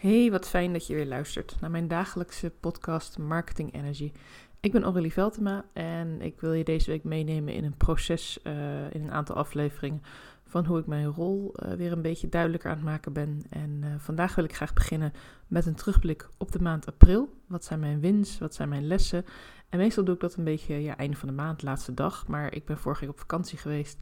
Hey, 0.00 0.30
wat 0.30 0.48
fijn 0.48 0.72
dat 0.72 0.86
je 0.86 0.94
weer 0.94 1.06
luistert 1.06 1.56
naar 1.60 1.70
mijn 1.70 1.88
dagelijkse 1.88 2.50
podcast 2.60 3.18
Marketing 3.18 3.74
Energy. 3.74 4.12
Ik 4.60 4.72
ben 4.72 4.82
Aurélie 4.82 5.12
Veltema 5.12 5.64
en 5.72 6.20
ik 6.20 6.40
wil 6.40 6.52
je 6.52 6.64
deze 6.64 6.90
week 6.90 7.04
meenemen 7.04 7.54
in 7.54 7.64
een 7.64 7.76
proces, 7.76 8.38
uh, 8.44 8.94
in 8.94 9.02
een 9.02 9.10
aantal 9.10 9.34
afleveringen, 9.36 10.02
van 10.44 10.64
hoe 10.64 10.78
ik 10.78 10.86
mijn 10.86 11.06
rol 11.06 11.54
uh, 11.54 11.72
weer 11.72 11.92
een 11.92 12.02
beetje 12.02 12.28
duidelijker 12.28 12.70
aan 12.70 12.76
het 12.76 12.84
maken 12.84 13.12
ben. 13.12 13.42
En 13.50 13.80
uh, 13.84 13.94
vandaag 13.98 14.34
wil 14.34 14.44
ik 14.44 14.54
graag 14.54 14.72
beginnen 14.72 15.12
met 15.46 15.66
een 15.66 15.74
terugblik 15.74 16.28
op 16.38 16.52
de 16.52 16.62
maand 16.62 16.86
april. 16.86 17.34
Wat 17.46 17.64
zijn 17.64 17.80
mijn 17.80 18.00
wins, 18.00 18.38
wat 18.38 18.54
zijn 18.54 18.68
mijn 18.68 18.86
lessen? 18.86 19.24
En 19.68 19.78
meestal 19.78 20.04
doe 20.04 20.14
ik 20.14 20.20
dat 20.20 20.34
een 20.34 20.44
beetje 20.44 20.82
ja, 20.82 20.96
einde 20.96 21.16
van 21.16 21.28
de 21.28 21.34
maand, 21.34 21.62
laatste 21.62 21.94
dag, 21.94 22.26
maar 22.26 22.54
ik 22.54 22.64
ben 22.64 22.78
vorige 22.78 23.00
week 23.00 23.10
op 23.10 23.18
vakantie 23.18 23.58
geweest. 23.58 23.98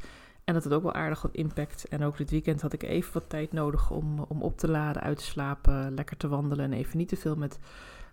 En 0.48 0.54
dat 0.54 0.64
had 0.64 0.72
ook 0.72 0.82
wel 0.82 0.94
aardig 0.94 1.22
wat 1.22 1.34
impact. 1.34 1.88
En 1.88 2.02
ook 2.02 2.16
dit 2.16 2.30
weekend 2.30 2.60
had 2.60 2.72
ik 2.72 2.82
even 2.82 3.12
wat 3.12 3.28
tijd 3.28 3.52
nodig 3.52 3.90
om, 3.90 4.18
om 4.28 4.42
op 4.42 4.58
te 4.58 4.68
laden, 4.68 5.02
uit 5.02 5.18
te 5.18 5.24
slapen, 5.24 5.94
lekker 5.94 6.16
te 6.16 6.28
wandelen. 6.28 6.64
En 6.64 6.72
even 6.72 6.98
niet 6.98 7.08
te 7.08 7.16
veel 7.16 7.36
met 7.36 7.58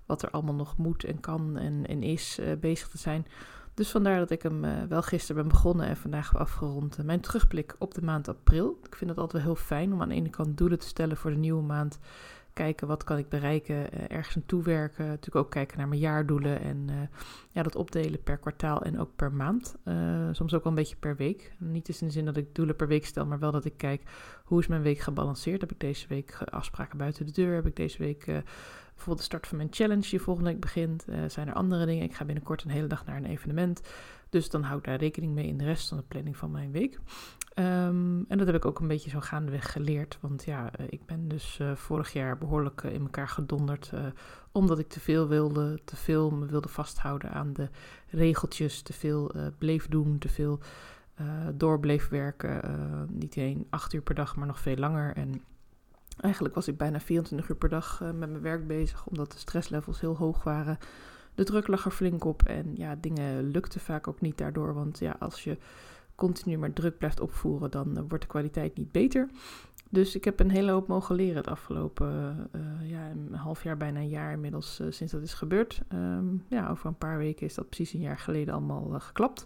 wat 0.05 0.21
er 0.21 0.29
allemaal 0.29 0.53
nog 0.53 0.77
moet 0.77 1.03
en 1.03 1.19
kan 1.19 1.57
en, 1.57 1.85
en 1.87 2.03
is 2.03 2.39
uh, 2.39 2.45
bezig 2.59 2.87
te 2.87 2.97
zijn. 2.97 3.25
Dus 3.73 3.91
vandaar 3.91 4.19
dat 4.19 4.29
ik 4.29 4.41
hem 4.41 4.63
uh, 4.63 4.83
wel 4.89 5.01
gisteren 5.01 5.41
ben 5.41 5.51
begonnen 5.51 5.87
en 5.87 5.97
vandaag 5.97 6.37
afgerond. 6.37 6.99
Uh, 6.99 7.05
mijn 7.05 7.19
terugblik 7.19 7.75
op 7.79 7.93
de 7.93 8.01
maand 8.01 8.27
april. 8.27 8.79
Ik 8.83 8.95
vind 8.95 9.09
het 9.09 9.19
altijd 9.19 9.43
wel 9.43 9.53
heel 9.53 9.63
fijn 9.63 9.93
om 9.93 10.01
aan 10.01 10.09
de 10.09 10.15
ene 10.15 10.29
kant 10.29 10.57
doelen 10.57 10.79
te 10.79 10.87
stellen 10.87 11.17
voor 11.17 11.31
de 11.31 11.37
nieuwe 11.37 11.63
maand 11.63 11.99
kijken 12.55 12.87
wat 12.87 13.03
kan 13.03 13.17
ik 13.17 13.29
bereiken, 13.29 13.75
uh, 13.75 14.01
ergens 14.07 14.35
naartoe 14.35 14.63
werken. 14.63 15.07
Natuurlijk 15.07 15.45
ook 15.45 15.51
kijken 15.51 15.77
naar 15.77 15.87
mijn 15.87 16.01
jaardoelen 16.01 16.61
en 16.61 16.87
uh, 16.89 16.95
ja, 17.49 17.63
dat 17.63 17.75
opdelen 17.75 18.23
per 18.23 18.37
kwartaal 18.37 18.81
en 18.81 18.99
ook 18.99 19.15
per 19.15 19.31
maand. 19.33 19.75
Uh, 19.85 20.29
soms 20.31 20.53
ook 20.53 20.63
wel 20.63 20.71
een 20.71 20.77
beetje 20.77 20.95
per 20.95 21.15
week. 21.15 21.53
Niet 21.57 21.87
eens 21.87 22.01
in 22.01 22.07
de 22.07 22.13
zin 22.13 22.25
dat 22.25 22.37
ik 22.37 22.55
doelen 22.55 22.75
per 22.75 22.87
week 22.87 23.05
stel, 23.05 23.25
maar 23.25 23.39
wel 23.39 23.51
dat 23.51 23.65
ik 23.65 23.77
kijk 23.77 24.01
hoe 24.43 24.59
is 24.59 24.67
mijn 24.67 24.81
week 24.81 24.99
gebalanceerd. 24.99 25.61
Heb 25.61 25.71
ik 25.71 25.79
deze 25.79 26.07
week 26.07 26.37
afspraken 26.49 26.97
buiten 26.97 27.25
de 27.25 27.31
deur? 27.31 27.55
Heb 27.55 27.65
ik 27.65 27.75
deze 27.75 27.97
week 27.97 28.25
bijvoorbeeld 28.25 29.17
de 29.17 29.23
start 29.23 29.47
van 29.47 29.57
mijn 29.57 29.69
challenge 29.71 30.09
die 30.09 30.21
volgende 30.21 30.49
week 30.49 30.59
begint? 30.59 31.05
zijn 31.27 31.47
er 31.47 31.53
andere 31.53 31.85
dingen? 31.85 32.03
Ik 32.03 32.15
ga 32.15 32.25
binnenkort 32.25 32.63
een 32.63 32.69
hele 32.69 32.87
dag 32.87 33.05
naar 33.05 33.17
een 33.17 33.25
evenement. 33.25 33.81
Dus 34.29 34.49
dan 34.49 34.63
hou 34.63 34.77
ik 34.77 34.85
daar 34.85 34.99
rekening 34.99 35.33
mee 35.33 35.47
in 35.47 35.57
de 35.57 35.63
rest 35.65 35.87
van 35.87 35.97
de 35.97 36.03
planning 36.03 36.37
van 36.37 36.51
mijn 36.51 36.71
week. 36.71 36.99
Um, 37.59 38.25
en 38.27 38.37
dat 38.37 38.47
heb 38.47 38.55
ik 38.55 38.65
ook 38.65 38.79
een 38.79 38.87
beetje 38.87 39.09
zo 39.09 39.19
gaandeweg 39.19 39.71
geleerd. 39.71 40.17
Want 40.21 40.43
ja, 40.43 40.71
ik 40.89 41.05
ben 41.05 41.27
dus 41.27 41.59
uh, 41.61 41.75
vorig 41.75 42.13
jaar 42.13 42.37
behoorlijk 42.37 42.83
uh, 42.83 42.93
in 42.93 43.01
elkaar 43.01 43.27
gedonderd. 43.27 43.91
Omdat 44.51 44.79
ik 44.79 44.87
te 44.87 44.99
veel 44.99 45.27
wilde, 45.27 45.79
te 45.85 45.95
veel 45.95 46.31
me 46.31 46.45
wilde 46.45 46.67
vasthouden 46.67 47.31
aan 47.31 47.53
de 47.53 47.69
regeltjes. 48.09 48.81
Te 48.81 48.93
veel 48.93 49.31
bleef 49.57 49.87
doen, 49.87 50.17
te 50.17 50.29
veel 50.29 50.59
door 51.53 51.79
bleef 51.79 52.09
werken. 52.09 52.61
niet 53.11 53.37
alleen 53.37 53.67
acht 53.69 53.93
uur 53.93 54.01
per 54.01 54.15
dag, 54.15 54.35
maar 54.35 54.47
nog 54.47 54.59
veel 54.59 54.75
langer. 54.75 55.15
En 55.15 55.41
eigenlijk 56.19 56.55
was 56.55 56.67
ik 56.67 56.77
bijna 56.77 56.99
24 56.99 57.49
uur 57.49 57.55
per 57.55 57.69
dag 57.69 57.99
met 57.99 58.17
mijn 58.17 58.41
werk 58.41 58.67
bezig. 58.67 59.05
Omdat 59.05 59.31
de 59.31 59.37
stresslevels 59.37 59.99
heel 59.99 60.17
hoog 60.17 60.43
waren. 60.43 60.77
De 61.35 61.43
druk 61.43 61.67
lag 61.67 61.85
er 61.85 61.91
flink 61.91 62.23
op. 62.23 62.43
En 62.43 62.75
ja, 62.75 62.95
dingen 62.95 63.49
lukten 63.49 63.81
vaak 63.81 64.07
ook 64.07 64.21
niet 64.21 64.37
daardoor. 64.37 64.73
Want 64.73 64.99
ja, 64.99 65.15
als 65.19 65.43
je 65.43 65.57
continu 66.15 66.57
maar 66.57 66.73
druk 66.73 66.97
blijft 66.97 67.19
opvoeren, 67.19 67.71
dan 67.71 67.97
uh, 67.97 68.03
wordt 68.07 68.23
de 68.23 68.29
kwaliteit 68.29 68.77
niet 68.77 68.91
beter. 68.91 69.29
Dus 69.89 70.15
ik 70.15 70.23
heb 70.23 70.39
een 70.39 70.49
hele 70.49 70.71
hoop 70.71 70.87
mogen 70.87 71.15
leren 71.15 71.35
het 71.35 71.47
afgelopen 71.47 72.37
uh, 72.55 72.89
ja, 72.89 73.09
een 73.09 73.33
half 73.33 73.63
jaar, 73.63 73.77
bijna 73.77 73.99
een 73.99 74.09
jaar 74.09 74.31
inmiddels 74.31 74.79
uh, 74.79 74.87
sinds 74.89 75.13
dat 75.13 75.21
is 75.21 75.33
gebeurd. 75.33 75.81
Um, 75.93 76.43
ja, 76.47 76.69
over 76.69 76.87
een 76.87 76.97
paar 76.97 77.17
weken 77.17 77.45
is 77.45 77.53
dat 77.53 77.69
precies 77.69 77.93
een 77.93 78.01
jaar 78.01 78.19
geleden 78.19 78.53
allemaal 78.53 78.99
geklapt. 78.99 79.45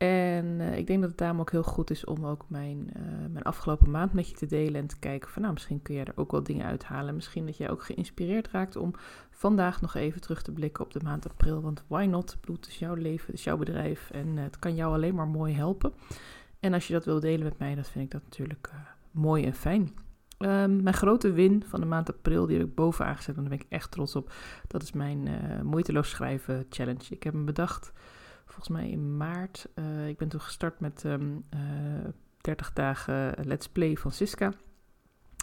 En 0.00 0.46
uh, 0.46 0.76
ik 0.76 0.86
denk 0.86 1.00
dat 1.00 1.08
het 1.08 1.18
daarom 1.18 1.40
ook 1.40 1.50
heel 1.50 1.62
goed 1.62 1.90
is 1.90 2.04
om 2.04 2.26
ook 2.26 2.44
mijn, 2.48 2.90
uh, 2.96 3.02
mijn 3.30 3.44
afgelopen 3.44 3.90
maand 3.90 4.12
met 4.12 4.28
je 4.28 4.34
te 4.34 4.46
delen 4.46 4.80
en 4.80 4.86
te 4.86 4.98
kijken 4.98 5.30
van 5.30 5.42
nou, 5.42 5.54
misschien 5.54 5.82
kun 5.82 5.94
jij 5.94 6.04
er 6.04 6.12
ook 6.16 6.30
wel 6.30 6.42
dingen 6.42 6.66
uithalen. 6.66 7.14
Misschien 7.14 7.46
dat 7.46 7.56
jij 7.56 7.70
ook 7.70 7.84
geïnspireerd 7.84 8.50
raakt 8.50 8.76
om 8.76 8.94
vandaag 9.30 9.80
nog 9.80 9.94
even 9.94 10.20
terug 10.20 10.42
te 10.42 10.52
blikken 10.52 10.84
op 10.84 10.92
de 10.92 11.00
maand 11.02 11.28
april. 11.28 11.62
Want 11.62 11.84
why 11.86 12.04
not? 12.04 12.38
Het 12.46 12.66
is 12.66 12.78
jouw 12.78 12.94
leven, 12.94 13.32
is 13.32 13.44
jouw 13.44 13.56
bedrijf 13.56 14.10
en 14.10 14.26
uh, 14.36 14.42
het 14.42 14.58
kan 14.58 14.74
jou 14.74 14.94
alleen 14.94 15.14
maar 15.14 15.28
mooi 15.28 15.54
helpen. 15.54 15.92
En 16.60 16.72
als 16.72 16.86
je 16.86 16.92
dat 16.92 17.04
wil 17.04 17.20
delen 17.20 17.44
met 17.44 17.58
mij, 17.58 17.74
dan 17.74 17.84
vind 17.84 18.04
ik 18.04 18.10
dat 18.10 18.22
natuurlijk 18.22 18.70
mooi 19.10 19.44
en 19.44 19.54
fijn. 19.54 19.94
Um, 20.38 20.82
mijn 20.82 20.94
grote 20.94 21.32
win 21.32 21.62
van 21.66 21.80
de 21.80 21.86
maand 21.86 22.08
april, 22.14 22.46
die 22.46 22.58
heb 22.58 22.66
ik 22.66 22.74
bovenaan 22.74 23.16
gezet, 23.16 23.36
en 23.36 23.40
daar 23.40 23.50
ben 23.50 23.60
ik 23.60 23.66
echt 23.68 23.90
trots 23.90 24.16
op. 24.16 24.32
Dat 24.66 24.82
is 24.82 24.92
mijn 24.92 25.28
moeiteloos 25.62 26.10
schrijven 26.10 26.66
challenge. 26.70 27.04
Ik 27.10 27.22
heb 27.22 27.32
hem 27.32 27.44
bedacht 27.44 27.92
volgens 28.52 28.68
mij 28.68 28.90
in 28.90 29.16
maart. 29.16 29.68
Uh, 29.74 30.08
ik 30.08 30.16
ben 30.16 30.28
toen 30.28 30.40
gestart 30.40 30.80
met 30.80 31.04
um, 31.04 31.44
uh, 31.54 31.60
30 32.40 32.72
dagen 32.72 33.34
Let's 33.42 33.68
Play 33.68 33.96
van 33.96 34.12
Siska. 34.12 34.52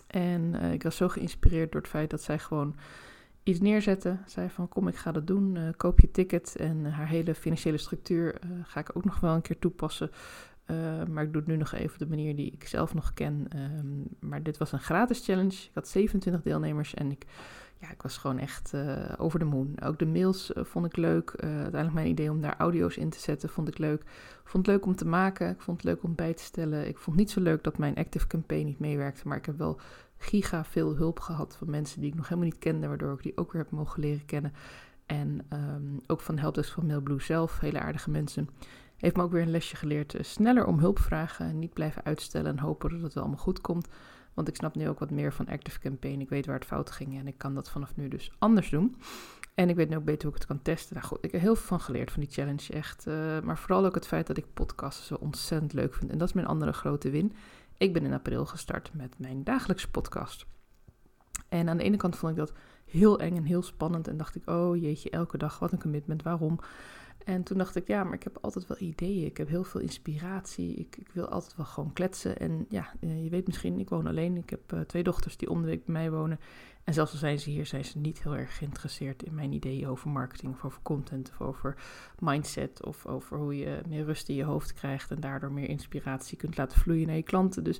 En 0.07 0.41
uh, 0.41 0.73
ik 0.73 0.83
was 0.83 0.95
zo 0.95 1.07
geïnspireerd 1.07 1.71
door 1.71 1.81
het 1.81 1.89
feit 1.89 2.09
dat 2.09 2.21
zij 2.21 2.39
gewoon 2.39 2.75
iets 3.43 3.59
neerzette. 3.59 4.17
Zei 4.25 4.49
van 4.49 4.69
kom, 4.69 4.87
ik 4.87 4.95
ga 4.95 5.11
dat 5.11 5.27
doen. 5.27 5.73
Koop 5.77 5.99
je 5.99 6.11
ticket. 6.11 6.55
En 6.55 6.85
haar 6.85 7.07
hele 7.07 7.35
financiële 7.35 7.77
structuur 7.77 8.39
ga 8.63 8.79
ik 8.79 8.91
ook 8.93 9.05
nog 9.05 9.19
wel 9.19 9.35
een 9.35 9.41
keer 9.41 9.59
toepassen. 9.59 10.11
maar 11.09 11.23
ik 11.23 11.33
doe 11.33 11.41
het 11.41 11.47
nu 11.47 11.57
nog 11.57 11.73
even 11.73 11.99
de 11.99 12.07
manier 12.07 12.35
die 12.35 12.51
ik 12.51 12.67
zelf 12.67 12.93
nog 12.93 13.13
ken. 13.13 13.47
Um, 13.55 14.03
maar 14.19 14.43
dit 14.43 14.57
was 14.57 14.71
een 14.71 14.79
gratis 14.79 15.25
challenge. 15.25 15.51
Ik 15.51 15.71
had 15.73 15.87
27 15.87 16.41
deelnemers 16.41 16.93
en 16.93 17.11
ik 17.11 17.25
ja, 17.79 17.91
ik 17.91 18.01
was 18.01 18.17
gewoon 18.17 18.39
echt 18.39 18.71
uh, 18.75 19.13
over 19.17 19.39
de 19.39 19.45
moon. 19.45 19.81
Ook 19.83 19.99
de 19.99 20.05
mails 20.05 20.51
uh, 20.51 20.63
vond 20.63 20.85
ik 20.85 20.97
leuk. 20.97 21.33
Uh, 21.35 21.49
uiteindelijk 21.49 21.93
mijn 21.93 22.07
idee 22.07 22.31
om 22.31 22.41
daar 22.41 22.57
audio's 22.57 22.97
in 22.97 23.09
te 23.09 23.19
zetten 23.19 23.49
vond 23.49 23.67
ik 23.67 23.77
leuk. 23.77 24.01
Ik 24.01 24.53
vond 24.53 24.65
het 24.65 24.75
leuk 24.75 24.85
om 24.85 24.95
te 24.95 25.05
maken. 25.05 25.49
Ik 25.49 25.61
vond 25.61 25.77
het 25.77 25.85
leuk 25.85 26.03
om 26.03 26.15
bij 26.15 26.33
te 26.33 26.43
stellen. 26.43 26.87
Ik 26.87 26.97
vond 26.97 27.05
het 27.05 27.15
niet 27.15 27.31
zo 27.31 27.41
leuk 27.41 27.63
dat 27.63 27.77
mijn 27.77 27.95
Active 27.95 28.27
Campaign 28.27 28.65
niet 28.65 28.79
meewerkte. 28.79 29.27
Maar 29.27 29.37
ik 29.37 29.45
heb 29.45 29.57
wel 29.57 29.79
giga 30.17 30.65
veel 30.65 30.95
hulp 30.95 31.19
gehad 31.19 31.55
van 31.57 31.69
mensen 31.69 32.01
die 32.01 32.09
ik 32.09 32.15
nog 32.15 32.27
helemaal 32.27 32.49
niet 32.49 32.59
kende. 32.59 32.87
Waardoor 32.87 33.13
ik 33.13 33.23
die 33.23 33.37
ook 33.37 33.51
weer 33.51 33.61
heb 33.61 33.71
mogen 33.71 34.01
leren 34.01 34.25
kennen. 34.25 34.53
En 35.05 35.45
um, 35.53 35.99
ook 36.07 36.21
van 36.21 36.37
Helpdesk 36.37 36.73
van 36.73 36.85
Mailblue 36.85 37.21
zelf. 37.21 37.59
Hele 37.59 37.79
aardige 37.79 38.09
mensen. 38.09 38.49
Heeft 38.97 39.15
me 39.15 39.23
ook 39.23 39.31
weer 39.31 39.41
een 39.41 39.51
lesje 39.51 39.75
geleerd. 39.75 40.15
sneller 40.21 40.65
om 40.65 40.79
hulp 40.79 40.99
vragen. 40.99 41.59
Niet 41.59 41.73
blijven 41.73 42.03
uitstellen 42.03 42.51
en 42.51 42.59
hopen 42.59 42.89
dat 42.89 43.01
het 43.01 43.13
wel 43.13 43.23
allemaal 43.23 43.43
goed 43.43 43.61
komt. 43.61 43.87
Want 44.37 44.49
ik 44.49 44.55
snap 44.55 44.75
nu 44.75 44.89
ook 44.89 44.99
wat 44.99 45.11
meer 45.11 45.33
van 45.33 45.47
Active 45.47 45.79
Campaign. 45.79 46.21
Ik 46.21 46.29
weet 46.29 46.45
waar 46.45 46.55
het 46.55 46.65
fout 46.65 46.91
ging 46.91 47.19
en 47.19 47.27
ik 47.27 47.37
kan 47.37 47.55
dat 47.55 47.69
vanaf 47.69 47.95
nu 47.95 48.07
dus 48.07 48.31
anders 48.37 48.69
doen. 48.69 48.95
En 49.53 49.69
ik 49.69 49.75
weet 49.75 49.89
nu 49.89 49.95
ook 49.95 50.03
beter 50.03 50.21
hoe 50.21 50.31
ik 50.31 50.37
het 50.37 50.47
kan 50.47 50.61
testen. 50.61 50.95
Nou 50.95 51.07
goed, 51.07 51.17
ik 51.21 51.31
heb 51.31 51.41
heel 51.41 51.55
veel 51.55 51.65
van 51.67 51.79
geleerd 51.79 52.11
van 52.11 52.21
die 52.21 52.31
challenge, 52.31 52.73
echt. 52.73 53.07
Uh, 53.07 53.39
maar 53.39 53.57
vooral 53.57 53.85
ook 53.85 53.95
het 53.95 54.07
feit 54.07 54.27
dat 54.27 54.37
ik 54.37 54.53
podcasten 54.53 55.05
zo 55.05 55.13
ontzettend 55.15 55.73
leuk 55.73 55.93
vind. 55.93 56.11
En 56.11 56.17
dat 56.17 56.27
is 56.27 56.33
mijn 56.33 56.47
andere 56.47 56.73
grote 56.73 57.09
win. 57.09 57.33
Ik 57.77 57.93
ben 57.93 58.05
in 58.05 58.13
april 58.13 58.45
gestart 58.45 58.89
met 58.93 59.15
mijn 59.19 59.43
dagelijkse 59.43 59.91
podcast. 59.91 60.45
En 61.49 61.69
aan 61.69 61.77
de 61.77 61.83
ene 61.83 61.97
kant 61.97 62.15
vond 62.15 62.31
ik 62.31 62.37
dat 62.37 62.53
heel 62.85 63.19
eng 63.19 63.35
en 63.35 63.43
heel 63.43 63.63
spannend. 63.63 64.07
En 64.07 64.17
dacht 64.17 64.35
ik, 64.35 64.49
oh 64.49 64.81
jeetje, 64.81 65.09
elke 65.09 65.37
dag, 65.37 65.59
wat 65.59 65.71
een 65.71 65.81
commitment, 65.81 66.23
waarom? 66.23 66.59
En 67.27 67.43
toen 67.43 67.57
dacht 67.57 67.75
ik, 67.75 67.87
ja, 67.87 68.03
maar 68.03 68.13
ik 68.13 68.23
heb 68.23 68.37
altijd 68.41 68.67
wel 68.67 68.77
ideeën. 68.79 69.25
Ik 69.25 69.37
heb 69.37 69.47
heel 69.47 69.63
veel 69.63 69.81
inspiratie. 69.81 70.73
Ik, 70.73 70.97
ik 70.97 71.09
wil 71.13 71.27
altijd 71.27 71.55
wel 71.55 71.65
gewoon 71.65 71.93
kletsen. 71.93 72.39
En 72.39 72.65
ja, 72.69 72.93
eh, 72.99 73.23
je 73.23 73.29
weet 73.29 73.47
misschien, 73.47 73.79
ik 73.79 73.89
woon 73.89 74.07
alleen. 74.07 74.37
Ik 74.37 74.49
heb 74.49 74.73
uh, 74.73 74.79
twee 74.79 75.03
dochters 75.03 75.37
die 75.37 75.49
om 75.49 75.61
de 75.61 75.67
week 75.67 75.85
bij 75.85 75.93
mij 75.93 76.11
wonen. 76.11 76.39
En 76.87 76.93
zelfs 76.93 77.11
al 77.11 77.17
zijn 77.17 77.39
ze 77.39 77.49
hier, 77.49 77.65
zijn 77.65 77.85
ze 77.85 77.97
niet 77.97 78.23
heel 78.23 78.35
erg 78.35 78.57
geïnteresseerd 78.57 79.23
in 79.23 79.35
mijn 79.35 79.53
ideeën 79.53 79.87
over 79.87 80.09
marketing 80.09 80.53
of 80.53 80.65
over 80.65 80.81
content 80.81 81.29
of 81.29 81.41
over 81.41 81.75
mindset 82.19 82.85
of 82.85 83.05
over 83.05 83.37
hoe 83.37 83.57
je 83.57 83.81
meer 83.87 84.05
rust 84.05 84.29
in 84.29 84.35
je 84.35 84.43
hoofd 84.43 84.73
krijgt 84.73 85.11
en 85.11 85.19
daardoor 85.19 85.51
meer 85.51 85.69
inspiratie 85.69 86.37
kunt 86.37 86.57
laten 86.57 86.79
vloeien 86.79 87.07
naar 87.07 87.15
je 87.15 87.23
klanten. 87.23 87.63
Dus 87.63 87.79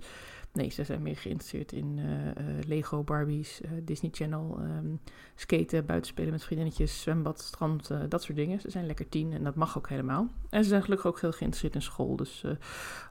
nee, 0.53 0.69
ze 0.69 0.83
zijn 0.83 1.01
meer 1.01 1.17
geïnteresseerd 1.17 1.71
in 1.71 1.97
uh, 1.97 2.25
uh, 2.25 2.63
Lego, 2.65 3.03
Barbies, 3.03 3.61
uh, 3.61 3.71
Disney 3.83 4.11
Channel, 4.13 4.59
um, 4.59 4.99
skaten, 5.35 5.85
buitenspelen 5.85 6.31
met 6.31 6.43
vriendinnetjes, 6.43 7.01
zwembad, 7.01 7.41
strand, 7.41 7.91
dat 8.09 8.23
soort 8.23 8.37
dingen. 8.37 8.61
Ze 8.61 8.69
zijn 8.69 8.85
lekker 8.85 9.09
tien 9.09 9.33
en 9.33 9.43
dat 9.43 9.55
mag 9.55 9.77
ook 9.77 9.89
helemaal. 9.89 10.27
En 10.49 10.63
ze 10.63 10.69
zijn 10.69 10.83
gelukkig 10.83 11.07
ook 11.07 11.21
heel 11.21 11.31
geïnteresseerd 11.31 11.75
in 11.75 11.81
school, 11.81 12.15
dus 12.15 12.45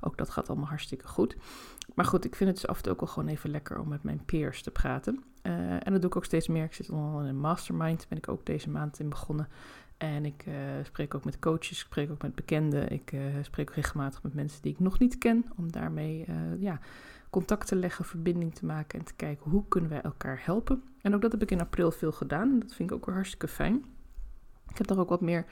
ook 0.00 0.16
dat 0.16 0.30
gaat 0.30 0.48
allemaal 0.48 0.68
hartstikke 0.68 1.08
goed. 1.08 1.36
Maar 1.94 2.04
goed, 2.04 2.24
ik 2.24 2.34
vind 2.34 2.50
het 2.50 2.60
dus 2.60 2.68
af 2.68 2.76
en 2.76 2.82
toe 2.82 2.92
ook 2.92 3.00
wel 3.00 3.08
gewoon 3.08 3.28
even 3.28 3.50
lekker 3.50 3.78
om 3.78 3.88
met 3.88 4.02
mijn 4.02 4.24
peers 4.24 4.62
te 4.62 4.70
praten. 4.70 5.24
Uh, 5.46 5.72
en 5.72 5.92
dat 5.92 6.00
doe 6.00 6.10
ik 6.10 6.16
ook 6.16 6.24
steeds 6.24 6.48
meer. 6.48 6.64
Ik 6.64 6.74
zit 6.74 6.90
al 6.90 7.20
in 7.20 7.26
een 7.26 7.40
mastermind, 7.40 8.06
ben 8.08 8.18
ik 8.18 8.28
ook 8.28 8.46
deze 8.46 8.70
maand 8.70 8.98
in 8.98 9.08
begonnen. 9.08 9.48
En 9.96 10.24
ik 10.24 10.46
uh, 10.46 10.54
spreek 10.82 11.14
ook 11.14 11.24
met 11.24 11.38
coaches, 11.38 11.70
ik 11.70 11.76
spreek 11.76 12.10
ook 12.10 12.22
met 12.22 12.34
bekenden. 12.34 12.90
Ik 12.90 13.12
uh, 13.12 13.20
spreek 13.42 13.70
regelmatig 13.70 14.22
met 14.22 14.34
mensen 14.34 14.62
die 14.62 14.72
ik 14.72 14.80
nog 14.80 14.98
niet 14.98 15.18
ken. 15.18 15.44
Om 15.56 15.72
daarmee 15.72 16.26
ja, 16.58 16.78
contact 17.30 17.66
te 17.66 17.76
leggen, 17.76 18.04
verbinding 18.04 18.54
te 18.54 18.66
maken 18.66 18.98
en 18.98 19.04
te 19.04 19.14
kijken 19.14 19.50
hoe 19.50 19.64
kunnen 19.68 19.90
wij 19.90 20.00
elkaar 20.00 20.40
helpen. 20.44 20.82
En 21.00 21.14
ook 21.14 21.22
dat 21.22 21.32
heb 21.32 21.42
ik 21.42 21.50
in 21.50 21.60
april 21.60 21.90
veel 21.90 22.12
gedaan. 22.12 22.58
Dat 22.58 22.74
vind 22.74 22.90
ik 22.90 22.96
ook 22.96 23.06
weer 23.06 23.14
hartstikke 23.14 23.48
fijn. 23.48 23.84
Ik 24.68 24.78
heb 24.78 24.86
daar 24.86 24.98
ook 24.98 25.08
wat 25.08 25.20
meer 25.20 25.44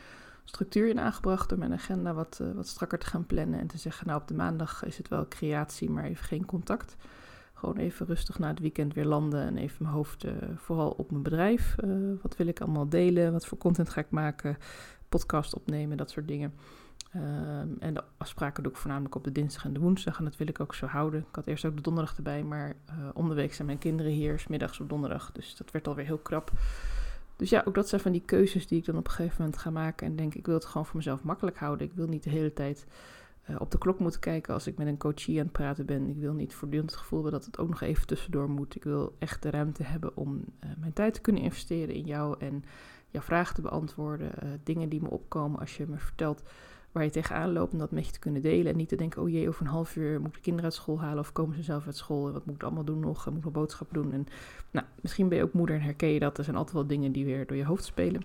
structuur 0.44 0.88
in 0.88 1.00
aangebracht 1.00 1.48
door 1.48 1.58
mijn 1.58 1.72
agenda 1.72 2.14
wat, 2.14 2.40
wat 2.54 2.68
strakker 2.68 2.98
te 2.98 3.06
gaan 3.06 3.26
plannen 3.26 3.60
en 3.60 3.66
te 3.66 3.78
zeggen, 3.78 4.06
nou 4.06 4.20
op 4.20 4.28
de 4.28 4.34
maandag 4.34 4.84
is 4.84 4.96
het 4.96 5.08
wel 5.08 5.28
creatie, 5.28 5.90
maar 5.90 6.04
even 6.04 6.24
geen 6.24 6.44
contact. 6.44 6.96
Gewoon 7.54 7.76
even 7.76 8.06
rustig 8.06 8.38
na 8.38 8.48
het 8.48 8.58
weekend 8.58 8.94
weer 8.94 9.04
landen 9.04 9.42
en 9.46 9.56
even 9.56 9.82
mijn 9.82 9.94
hoofd 9.94 10.24
uh, 10.24 10.32
vooral 10.56 10.90
op 10.90 11.10
mijn 11.10 11.22
bedrijf. 11.22 11.76
Uh, 11.84 12.12
wat 12.22 12.36
wil 12.36 12.46
ik 12.46 12.60
allemaal 12.60 12.88
delen? 12.88 13.32
Wat 13.32 13.46
voor 13.46 13.58
content 13.58 13.88
ga 13.88 14.00
ik 14.00 14.10
maken? 14.10 14.56
Podcast 15.08 15.54
opnemen, 15.54 15.96
dat 15.96 16.10
soort 16.10 16.28
dingen. 16.28 16.54
Ehm, 17.14 17.68
en 17.78 17.94
de 17.94 18.02
afspraken 18.16 18.62
doe 18.62 18.72
ik 18.72 18.78
voornamelijk 18.78 19.14
op 19.14 19.24
de 19.24 19.32
dinsdag 19.32 19.64
en 19.64 19.72
de 19.72 19.80
woensdag. 19.80 20.18
En 20.18 20.24
dat 20.24 20.36
wil 20.36 20.48
ik 20.48 20.60
ook 20.60 20.74
zo 20.74 20.86
houden. 20.86 21.20
Ik 21.20 21.34
had 21.34 21.46
eerst 21.46 21.64
ook 21.64 21.76
de 21.76 21.82
donderdag 21.82 22.16
erbij, 22.16 22.42
maar 22.42 22.74
uh, 23.16 23.48
zijn 23.50 23.66
mijn 23.66 23.78
kinderen 23.78 24.12
hier, 24.12 24.38
smiddags 24.38 24.80
op 24.80 24.88
donderdag. 24.88 25.32
Dus 25.32 25.56
dat 25.56 25.70
werd 25.70 25.88
alweer 25.88 26.04
heel 26.04 26.18
krap. 26.18 26.52
Dus 27.36 27.50
ja, 27.50 27.62
ook 27.64 27.74
dat 27.74 27.88
zijn 27.88 28.00
van 28.00 28.12
die 28.12 28.22
keuzes 28.24 28.66
die 28.66 28.78
ik 28.78 28.84
dan 28.84 28.96
op 28.96 29.06
een 29.06 29.12
gegeven 29.12 29.36
moment 29.38 29.58
ga 29.58 29.70
maken. 29.70 30.06
En 30.06 30.16
denk, 30.16 30.34
ik 30.34 30.46
wil 30.46 30.54
het 30.54 30.64
gewoon 30.64 30.86
voor 30.86 30.96
mezelf 30.96 31.22
makkelijk 31.22 31.58
houden. 31.58 31.86
Ik 31.86 31.92
wil 31.94 32.06
niet 32.06 32.22
de 32.22 32.30
hele 32.30 32.52
tijd 32.52 32.86
uh, 33.50 33.56
op 33.58 33.70
de 33.70 33.78
klok 33.78 33.98
moeten 33.98 34.20
kijken 34.20 34.54
als 34.54 34.66
ik 34.66 34.76
met 34.76 34.86
een 34.86 34.96
coachie 34.96 35.38
aan 35.38 35.44
het 35.44 35.52
praten 35.52 35.86
ben. 35.86 36.08
Ik 36.08 36.16
wil 36.16 36.32
niet 36.32 36.54
voortdurend 36.54 36.90
het 36.90 37.00
gevoel 37.00 37.22
hebben 37.22 37.38
dat 37.40 37.46
het 37.46 37.58
ook 37.58 37.68
nog 37.68 37.80
even 37.80 38.06
tussendoor 38.06 38.50
moet. 38.50 38.74
Ik 38.74 38.84
wil 38.84 39.14
echt 39.18 39.42
de 39.42 39.50
ruimte 39.50 39.82
hebben 39.82 40.16
om 40.16 40.44
uh, 40.64 40.70
mijn 40.78 40.92
tijd 40.92 41.14
te 41.14 41.20
kunnen 41.20 41.42
investeren 41.42 41.94
in 41.94 42.04
jou 42.04 42.36
en 42.38 42.64
jouw 43.10 43.22
vragen 43.22 43.54
te 43.54 43.62
beantwoorden. 43.62 44.60
dingen 44.64 44.88
die 44.88 45.02
me 45.02 45.10
opkomen 45.10 45.60
als 45.60 45.76
je 45.76 45.86
me 45.86 45.98
vertelt 45.98 46.42
waar 46.94 47.04
je 47.04 47.10
tegenaan 47.10 47.52
loopt 47.52 47.72
om 47.72 47.78
dat 47.78 47.90
met 47.90 48.06
je 48.06 48.12
te 48.12 48.18
kunnen 48.18 48.42
delen. 48.42 48.72
En 48.72 48.76
niet 48.76 48.88
te 48.88 48.96
denken, 48.96 49.22
oh 49.22 49.28
jee, 49.28 49.48
over 49.48 49.60
een 49.60 49.72
half 49.72 49.96
uur 49.96 50.20
moet 50.20 50.28
ik 50.28 50.34
de 50.34 50.40
kinderen 50.40 50.70
uit 50.70 50.74
school 50.74 51.00
halen 51.00 51.18
of 51.18 51.32
komen 51.32 51.56
ze 51.56 51.62
zelf 51.62 51.86
uit 51.86 51.96
school 51.96 52.26
en 52.26 52.32
wat 52.32 52.46
moet 52.46 52.54
ik 52.54 52.62
allemaal 52.62 52.84
doen 52.84 53.00
nog, 53.00 53.26
en 53.26 53.30
moet 53.30 53.38
ik 53.38 53.44
nog 53.44 53.54
boodschappen 53.54 54.02
doen. 54.02 54.12
En 54.12 54.26
nou, 54.70 54.86
misschien 55.00 55.28
ben 55.28 55.38
je 55.38 55.44
ook 55.44 55.52
moeder 55.52 55.76
en 55.76 55.82
herken 55.82 56.08
je 56.08 56.18
dat. 56.18 56.38
Er 56.38 56.44
zijn 56.44 56.56
altijd 56.56 56.74
wel 56.74 56.86
dingen 56.86 57.12
die 57.12 57.24
weer 57.24 57.46
door 57.46 57.56
je 57.56 57.64
hoofd 57.64 57.84
spelen. 57.84 58.22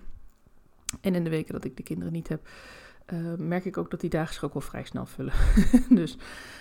En 1.00 1.14
in 1.14 1.24
de 1.24 1.30
weken 1.30 1.52
dat 1.52 1.64
ik 1.64 1.76
de 1.76 1.82
kinderen 1.82 2.12
niet 2.12 2.28
heb, 2.28 2.48
uh, 3.12 3.34
merk 3.38 3.64
ik 3.64 3.76
ook 3.76 3.90
dat 3.90 4.00
die 4.00 4.10
dagen 4.10 4.34
zich 4.34 4.44
ook 4.44 4.52
wel 4.52 4.62
vrij 4.62 4.84
snel 4.84 5.06
vullen. 5.06 5.32
dus 6.00 6.16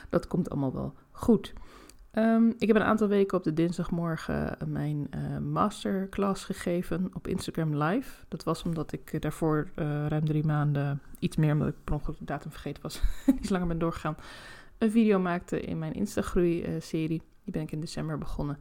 dat 0.10 0.28
komt 0.28 0.50
allemaal 0.50 0.74
wel 0.74 0.94
goed. 1.12 1.54
Um, 2.13 2.54
ik 2.57 2.68
heb 2.68 2.75
een 2.75 2.81
aantal 2.81 3.07
weken 3.07 3.38
op 3.38 3.44
de 3.44 3.54
dinsdagmorgen 3.54 4.57
mijn 4.66 5.07
uh, 5.16 5.38
masterclass 5.38 6.46
gegeven 6.46 7.10
op 7.13 7.28
Instagram 7.28 7.75
Live. 7.75 8.25
Dat 8.28 8.44
was 8.44 8.63
omdat 8.63 8.92
ik 8.92 9.22
daarvoor 9.22 9.69
ruim 9.75 10.25
drie 10.25 10.46
maanden, 10.46 11.01
iets 11.19 11.36
meer 11.36 11.51
omdat 11.51 11.68
ik 11.68 11.75
de 12.18 12.25
datum 12.25 12.51
vergeten 12.51 12.84
was, 12.84 13.01
iets 13.40 13.50
langer 13.50 13.68
ben 13.68 13.80
doorgegaan, 13.80 14.18
een 14.78 14.92
video 14.92 15.19
maakte 15.19 15.62
in 15.62 15.80
mijn 15.80 15.94
Instagroei-serie. 15.94 17.22
Die 17.44 17.54
ben 17.54 17.62
ik 17.62 17.72
in 17.72 17.80
december 17.80 18.18
begonnen. 18.18 18.57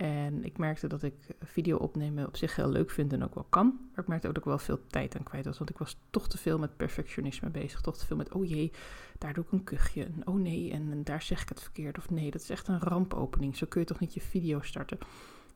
En 0.00 0.44
ik 0.44 0.58
merkte 0.58 0.86
dat 0.86 1.02
ik 1.02 1.14
video 1.40 1.76
opnemen 1.76 2.26
op 2.26 2.36
zich 2.36 2.56
heel 2.56 2.70
leuk 2.70 2.90
vind 2.90 3.12
en 3.12 3.24
ook 3.24 3.34
wel 3.34 3.46
kan. 3.48 3.66
Maar 3.66 4.02
ik 4.02 4.08
merkte 4.08 4.28
ook 4.28 4.34
dat 4.34 4.42
ik 4.42 4.48
wel 4.48 4.58
veel 4.58 4.86
tijd 4.86 5.16
aan 5.16 5.22
kwijt 5.22 5.44
was. 5.44 5.58
Want 5.58 5.70
ik 5.70 5.78
was 5.78 5.96
toch 6.10 6.28
te 6.28 6.38
veel 6.38 6.58
met 6.58 6.76
perfectionisme 6.76 7.50
bezig. 7.50 7.80
Toch 7.80 7.98
te 7.98 8.06
veel 8.06 8.16
met, 8.16 8.32
oh 8.32 8.48
jee, 8.48 8.72
daar 9.18 9.32
doe 9.34 9.44
ik 9.44 9.52
een 9.52 9.64
kuchje. 9.64 10.04
En 10.04 10.26
oh 10.26 10.34
nee, 10.34 10.72
en, 10.72 11.04
daar 11.04 11.22
zeg 11.22 11.42
ik 11.42 11.48
het 11.48 11.62
verkeerd. 11.62 11.98
Of 11.98 12.10
nee, 12.10 12.30
dat 12.30 12.40
is 12.40 12.50
echt 12.50 12.68
een 12.68 12.80
rampopening. 12.80 13.56
Zo 13.56 13.66
kun 13.68 13.80
je 13.80 13.86
toch 13.86 14.00
niet 14.00 14.14
je 14.14 14.20
video 14.20 14.60
starten. 14.60 14.98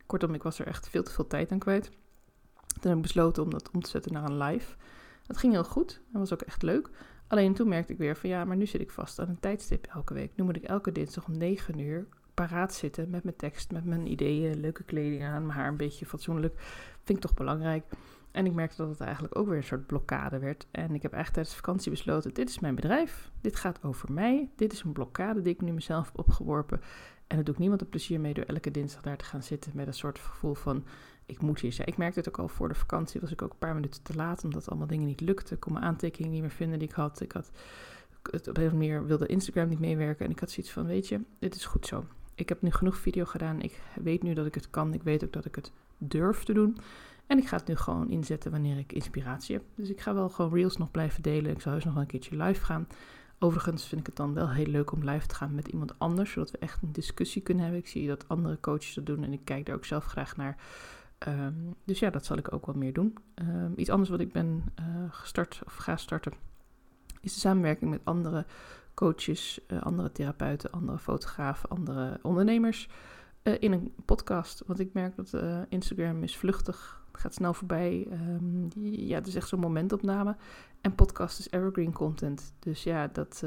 Kortom, 0.06 0.34
ik 0.34 0.42
was 0.42 0.58
er 0.58 0.66
echt 0.66 0.88
veel 0.88 1.02
te 1.02 1.12
veel 1.12 1.26
tijd 1.26 1.52
aan 1.52 1.58
kwijt. 1.58 1.90
Toen 2.80 2.88
heb 2.90 2.96
ik 2.96 3.02
besloten 3.02 3.42
om 3.42 3.50
dat 3.50 3.70
om 3.70 3.82
te 3.82 3.90
zetten 3.90 4.12
naar 4.12 4.24
een 4.24 4.38
live. 4.38 4.74
Dat 5.26 5.36
ging 5.36 5.52
heel 5.52 5.64
goed. 5.64 6.00
Dat 6.10 6.20
was 6.20 6.32
ook 6.32 6.42
echt 6.42 6.62
leuk. 6.62 6.90
Alleen 7.26 7.54
toen 7.54 7.68
merkte 7.68 7.92
ik 7.92 7.98
weer 7.98 8.16
van 8.16 8.30
ja, 8.30 8.44
maar 8.44 8.56
nu 8.56 8.66
zit 8.66 8.80
ik 8.80 8.90
vast 8.90 9.18
aan 9.18 9.28
een 9.28 9.40
tijdstip 9.40 9.86
elke 9.86 10.14
week. 10.14 10.32
Nu 10.36 10.44
moet 10.44 10.56
ik 10.56 10.64
elke 10.64 10.92
dinsdag 10.92 11.26
om 11.26 11.36
9 11.36 11.78
uur 11.78 12.06
paraat 12.34 12.74
zitten 12.74 13.10
met 13.10 13.24
mijn 13.24 13.36
tekst, 13.36 13.72
met 13.72 13.84
mijn 13.84 14.06
ideeën, 14.06 14.60
leuke 14.60 14.84
kleding 14.84 15.24
aan, 15.24 15.46
mijn 15.46 15.58
haar 15.58 15.68
een 15.68 15.76
beetje 15.76 16.06
fatsoenlijk. 16.06 16.54
Vind 17.02 17.18
ik 17.18 17.24
toch 17.24 17.34
belangrijk. 17.34 17.84
En 18.30 18.46
ik 18.46 18.54
merkte 18.54 18.76
dat 18.76 18.88
het 18.88 19.00
eigenlijk 19.00 19.38
ook 19.38 19.46
weer 19.46 19.56
een 19.56 19.64
soort 19.64 19.86
blokkade 19.86 20.38
werd. 20.38 20.66
En 20.70 20.94
ik 20.94 21.02
heb 21.02 21.12
eigenlijk 21.12 21.32
tijdens 21.32 21.50
de 21.50 21.56
vakantie 21.56 21.90
besloten: 21.90 22.34
dit 22.34 22.48
is 22.48 22.58
mijn 22.58 22.74
bedrijf. 22.74 23.30
Dit 23.40 23.56
gaat 23.56 23.82
over 23.82 24.12
mij. 24.12 24.50
Dit 24.56 24.72
is 24.72 24.82
een 24.82 24.92
blokkade 24.92 25.42
die 25.42 25.52
ik 25.52 25.60
nu 25.60 25.72
mezelf 25.72 26.06
heb 26.06 26.18
opgeworpen. 26.18 26.80
En 27.26 27.36
dat 27.36 27.44
doe 27.44 27.54
ik 27.54 27.60
niemand 27.60 27.80
een 27.80 27.88
plezier 27.88 28.20
mee 28.20 28.34
door 28.34 28.44
elke 28.44 28.70
dinsdag 28.70 29.02
daar 29.02 29.16
te 29.16 29.24
gaan 29.24 29.42
zitten 29.42 29.72
met 29.74 29.86
een 29.86 29.94
soort 29.94 30.18
gevoel 30.18 30.54
van: 30.54 30.84
ik 31.26 31.42
moet 31.42 31.60
hier 31.60 31.72
zijn. 31.72 31.88
Ik 31.88 31.96
merkte 31.96 32.18
het 32.18 32.28
ook 32.28 32.38
al 32.38 32.48
voor 32.48 32.68
de 32.68 32.74
vakantie. 32.74 33.20
Was 33.20 33.32
ik 33.32 33.42
ook 33.42 33.52
een 33.52 33.58
paar 33.58 33.74
minuten 33.74 34.02
te 34.02 34.14
laat 34.14 34.44
omdat 34.44 34.68
allemaal 34.68 34.86
dingen 34.86 35.06
niet 35.06 35.20
lukten. 35.20 35.54
Ik 35.54 35.60
kon 35.60 35.72
mijn 35.72 35.84
aantekeningen 35.84 36.32
niet 36.32 36.42
meer 36.42 36.50
vinden 36.50 36.78
die 36.78 36.88
ik 36.88 36.94
had. 36.94 37.20
Ik 37.20 37.32
had 37.32 37.50
het 38.30 38.48
op 38.48 38.56
een 38.56 39.06
wilde 39.06 39.26
Instagram 39.26 39.68
niet 39.68 39.80
meewerken. 39.80 40.24
En 40.24 40.30
ik 40.30 40.40
had 40.40 40.50
zoiets 40.50 40.72
van: 40.72 40.86
weet 40.86 41.08
je, 41.08 41.20
dit 41.38 41.54
is 41.54 41.64
goed 41.64 41.86
zo 41.86 42.04
ik 42.34 42.48
heb 42.48 42.62
nu 42.62 42.70
genoeg 42.70 42.96
video 42.96 43.24
gedaan. 43.24 43.60
Ik 43.60 43.82
weet 44.02 44.22
nu 44.22 44.34
dat 44.34 44.46
ik 44.46 44.54
het 44.54 44.70
kan. 44.70 44.94
Ik 44.94 45.02
weet 45.02 45.24
ook 45.24 45.32
dat 45.32 45.44
ik 45.44 45.54
het 45.54 45.72
durf 45.98 46.44
te 46.44 46.52
doen. 46.52 46.76
En 47.26 47.38
ik 47.38 47.48
ga 47.48 47.56
het 47.56 47.66
nu 47.66 47.76
gewoon 47.76 48.10
inzetten 48.10 48.50
wanneer 48.50 48.78
ik 48.78 48.92
inspiratie 48.92 49.56
heb. 49.56 49.64
Dus 49.74 49.90
ik 49.90 50.00
ga 50.00 50.14
wel 50.14 50.28
gewoon 50.28 50.54
reels 50.54 50.76
nog 50.76 50.90
blijven 50.90 51.22
delen. 51.22 51.50
Ik 51.50 51.60
zal 51.60 51.72
heus 51.72 51.84
nog 51.84 51.92
wel 51.92 52.02
een 52.02 52.08
keertje 52.08 52.36
live 52.36 52.64
gaan. 52.64 52.86
Overigens 53.38 53.86
vind 53.86 54.00
ik 54.00 54.06
het 54.06 54.16
dan 54.16 54.34
wel 54.34 54.50
heel 54.50 54.66
leuk 54.66 54.92
om 54.92 55.04
live 55.04 55.26
te 55.26 55.34
gaan 55.34 55.54
met 55.54 55.68
iemand 55.68 55.98
anders, 55.98 56.32
zodat 56.32 56.50
we 56.50 56.58
echt 56.58 56.82
een 56.82 56.92
discussie 56.92 57.42
kunnen 57.42 57.62
hebben. 57.62 57.80
Ik 57.80 57.88
zie 57.88 58.08
dat 58.08 58.28
andere 58.28 58.60
coaches 58.60 58.94
dat 58.94 59.06
doen 59.06 59.24
en 59.24 59.32
ik 59.32 59.44
kijk 59.44 59.66
daar 59.66 59.76
ook 59.76 59.84
zelf 59.84 60.04
graag 60.04 60.36
naar. 60.36 60.56
Um, 61.28 61.74
dus 61.84 61.98
ja, 61.98 62.10
dat 62.10 62.24
zal 62.24 62.36
ik 62.36 62.52
ook 62.52 62.66
wel 62.66 62.74
meer 62.74 62.92
doen. 62.92 63.16
Um, 63.34 63.72
iets 63.76 63.90
anders 63.90 64.10
wat 64.10 64.20
ik 64.20 64.32
ben 64.32 64.64
uh, 64.80 64.86
gestart 65.08 65.62
of 65.66 65.74
ga 65.74 65.96
starten, 65.96 66.32
is 67.20 67.34
de 67.34 67.40
samenwerking 67.40 67.90
met 67.90 68.00
andere 68.04 68.46
coaches, 68.94 69.60
uh, 69.68 69.82
andere 69.82 70.12
therapeuten, 70.12 70.70
andere 70.70 70.98
fotografen, 70.98 71.68
andere 71.68 72.18
ondernemers 72.22 72.88
uh, 73.42 73.54
in 73.58 73.72
een 73.72 73.94
podcast. 74.04 74.62
Want 74.66 74.78
ik 74.78 74.92
merk 74.92 75.16
dat 75.16 75.32
uh, 75.34 75.58
Instagram 75.68 76.22
is 76.22 76.36
vluchtig, 76.36 77.02
gaat 77.12 77.34
snel 77.34 77.54
voorbij. 77.54 78.06
Um, 78.10 78.68
ja, 78.80 79.14
het 79.14 79.26
is 79.26 79.34
echt 79.34 79.48
zo'n 79.48 79.60
momentopname. 79.60 80.36
En 80.80 80.94
podcast 80.94 81.38
is 81.38 81.50
evergreen 81.50 81.92
content. 81.92 82.54
Dus 82.58 82.82
ja, 82.82 83.06
dat, 83.06 83.44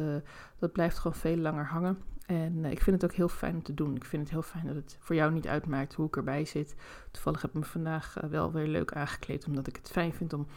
dat 0.60 0.72
blijft 0.72 0.98
gewoon 0.98 1.18
veel 1.18 1.38
langer 1.38 1.66
hangen. 1.66 1.98
En 2.26 2.66
ik 2.66 2.82
vind 2.82 3.02
het 3.02 3.12
ook 3.12 3.18
heel 3.18 3.28
fijn 3.30 3.56
om 3.56 3.64
te 3.64 3.74
doen. 3.74 3.96
Ik 3.96 4.06
vind 4.06 4.22
het 4.22 4.32
heel 4.32 4.42
fijn 4.42 4.66
dat 4.66 4.76
het 4.76 4.98
voor 5.00 5.16
jou 5.16 5.32
niet 5.32 5.48
uitmaakt 5.48 5.94
hoe 5.94 6.08
ik 6.08 6.16
erbij 6.16 6.46
zit. 6.46 6.76
Toevallig 7.12 7.42
heb 7.42 7.52
ik 7.52 7.58
me 7.58 7.66
vandaag 7.66 8.18
wel 8.30 8.52
weer 8.52 8.68
leuk 8.68 8.94
aangekleed, 8.94 9.46
omdat 9.46 9.68
ik 9.68 9.76
het 9.76 9.90
fijn 9.90 10.14
vind 10.14 10.34
om 10.34 10.48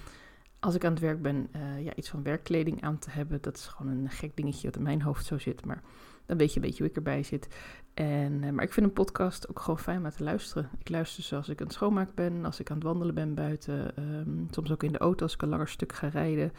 als 0.60 0.74
ik 0.74 0.84
aan 0.84 0.92
het 0.92 1.00
werk 1.00 1.22
ben, 1.22 1.48
uh, 1.56 1.84
ja, 1.84 1.94
iets 1.94 2.08
van 2.08 2.22
werkkleding 2.22 2.82
aan 2.82 2.98
te 2.98 3.10
hebben. 3.10 3.38
Dat 3.40 3.56
is 3.56 3.66
gewoon 3.66 3.92
een 3.92 4.10
gek 4.10 4.36
dingetje 4.36 4.66
wat 4.66 4.76
in 4.76 4.82
mijn 4.82 5.02
hoofd 5.02 5.26
zo 5.26 5.38
zit. 5.38 5.64
Maar 5.64 5.82
dan 6.26 6.36
weet 6.36 6.50
je 6.50 6.56
een 6.56 6.66
beetje 6.66 6.82
hoe 6.82 6.90
ik 6.90 6.96
erbij 6.96 7.22
zit. 7.22 7.48
En, 7.94 8.42
uh, 8.42 8.50
maar 8.50 8.64
ik 8.64 8.72
vind 8.72 8.86
een 8.86 8.92
podcast 8.92 9.48
ook 9.48 9.60
gewoon 9.60 9.78
fijn 9.78 10.04
om 10.04 10.10
te 10.10 10.24
luisteren. 10.24 10.68
Ik 10.78 10.88
luister 10.88 11.22
zoals 11.22 11.48
ik 11.48 11.60
aan 11.60 11.66
het 11.66 11.74
schoonmaken 11.74 12.14
ben, 12.14 12.44
als 12.44 12.60
ik 12.60 12.70
aan 12.70 12.76
het 12.76 12.84
wandelen 12.84 13.14
ben 13.14 13.34
buiten. 13.34 14.02
Um, 14.18 14.48
soms 14.50 14.70
ook 14.70 14.82
in 14.82 14.92
de 14.92 14.98
auto 14.98 15.22
als 15.22 15.34
ik 15.34 15.42
een 15.42 15.48
langer 15.48 15.68
stuk 15.68 15.92
ga 15.92 16.08
rijden. 16.08 16.52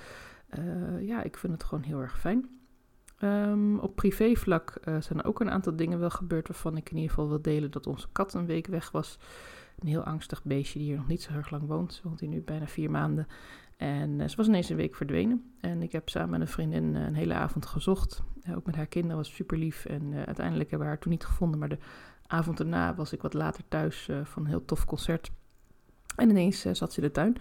Uh, 0.60 1.08
ja, 1.08 1.24
ik 1.24 1.38
vind 1.38 1.54
het 1.54 1.64
gewoon 1.64 1.84
heel 1.84 2.00
erg 2.00 2.20
fijn. 2.20 2.50
Um, 3.24 3.80
op 3.80 3.96
privévlak 3.96 4.74
zijn 4.84 5.20
er 5.20 5.26
ook 5.26 5.40
een 5.40 5.52
aantal 5.52 5.76
dingen 5.76 6.00
wel 6.00 6.10
gebeurd 6.10 6.48
waarvan 6.48 6.78
ik 6.78 6.90
in 6.90 6.96
ieder 6.96 7.10
geval 7.10 7.30
wil 7.30 7.42
delen 7.42 7.72
dat 7.72 7.88
onze 7.88 8.08
kat 8.12 8.34
een 8.34 8.46
week 8.46 8.68
weg 8.68 8.92
was. 8.92 9.20
Een 9.80 9.88
heel 9.88 10.04
angstig 10.04 10.44
beestje 10.44 10.80
die 10.80 10.88
hier 10.88 10.98
nog 10.98 11.08
niet 11.08 11.22
zo 11.22 11.34
erg 11.34 11.50
lang 11.50 11.68
woont. 11.68 11.94
Ze 11.94 12.02
woont 12.04 12.20
hier 12.20 12.30
nu 12.30 12.42
bijna 12.42 12.68
vier 12.68 12.92
maanden. 12.92 13.28
En 13.82 14.22
eh, 14.22 14.28
ze 14.28 14.36
was 14.36 14.48
ineens 14.48 14.70
een 14.70 14.76
week 14.76 14.96
verdwenen. 14.96 15.52
En 15.60 15.82
ik 15.82 15.92
heb 15.92 16.10
samen 16.10 16.30
met 16.30 16.42
een 16.42 16.48
vriendin 16.48 16.96
eh, 16.96 17.02
een 17.02 17.14
hele 17.14 17.34
avond 17.34 17.66
gezocht. 17.66 18.24
ook 18.56 18.66
met 18.66 18.76
haar 18.76 18.88
kinderen 18.88 19.18
was 19.18 19.34
super 19.34 19.58
lief. 19.58 19.86
En 19.86 20.14
eh, 20.14 20.22
uiteindelijk 20.22 20.70
hebben 20.70 20.88
we 20.88 20.94
haar 20.94 21.02
toen 21.02 21.12
niet 21.12 21.26
gevonden. 21.26 21.60
Maar 21.60 21.70
de 21.70 21.78
avond 22.28 22.60
erna 22.60 22.96
was 22.96 23.14
ik 23.14 23.22
wat 23.22 23.34
later 23.34 23.64
thuis 23.68 24.10
van 24.24 24.44
een 24.44 24.50
heel 24.50 24.66
tof 24.66 24.86
concert. 24.86 25.32
En 26.16 26.30
ineens 26.30 26.62
zat 26.62 26.94
ze 26.94 27.02
in 27.02 27.08
de 27.08 27.14
tuin. 27.14 27.36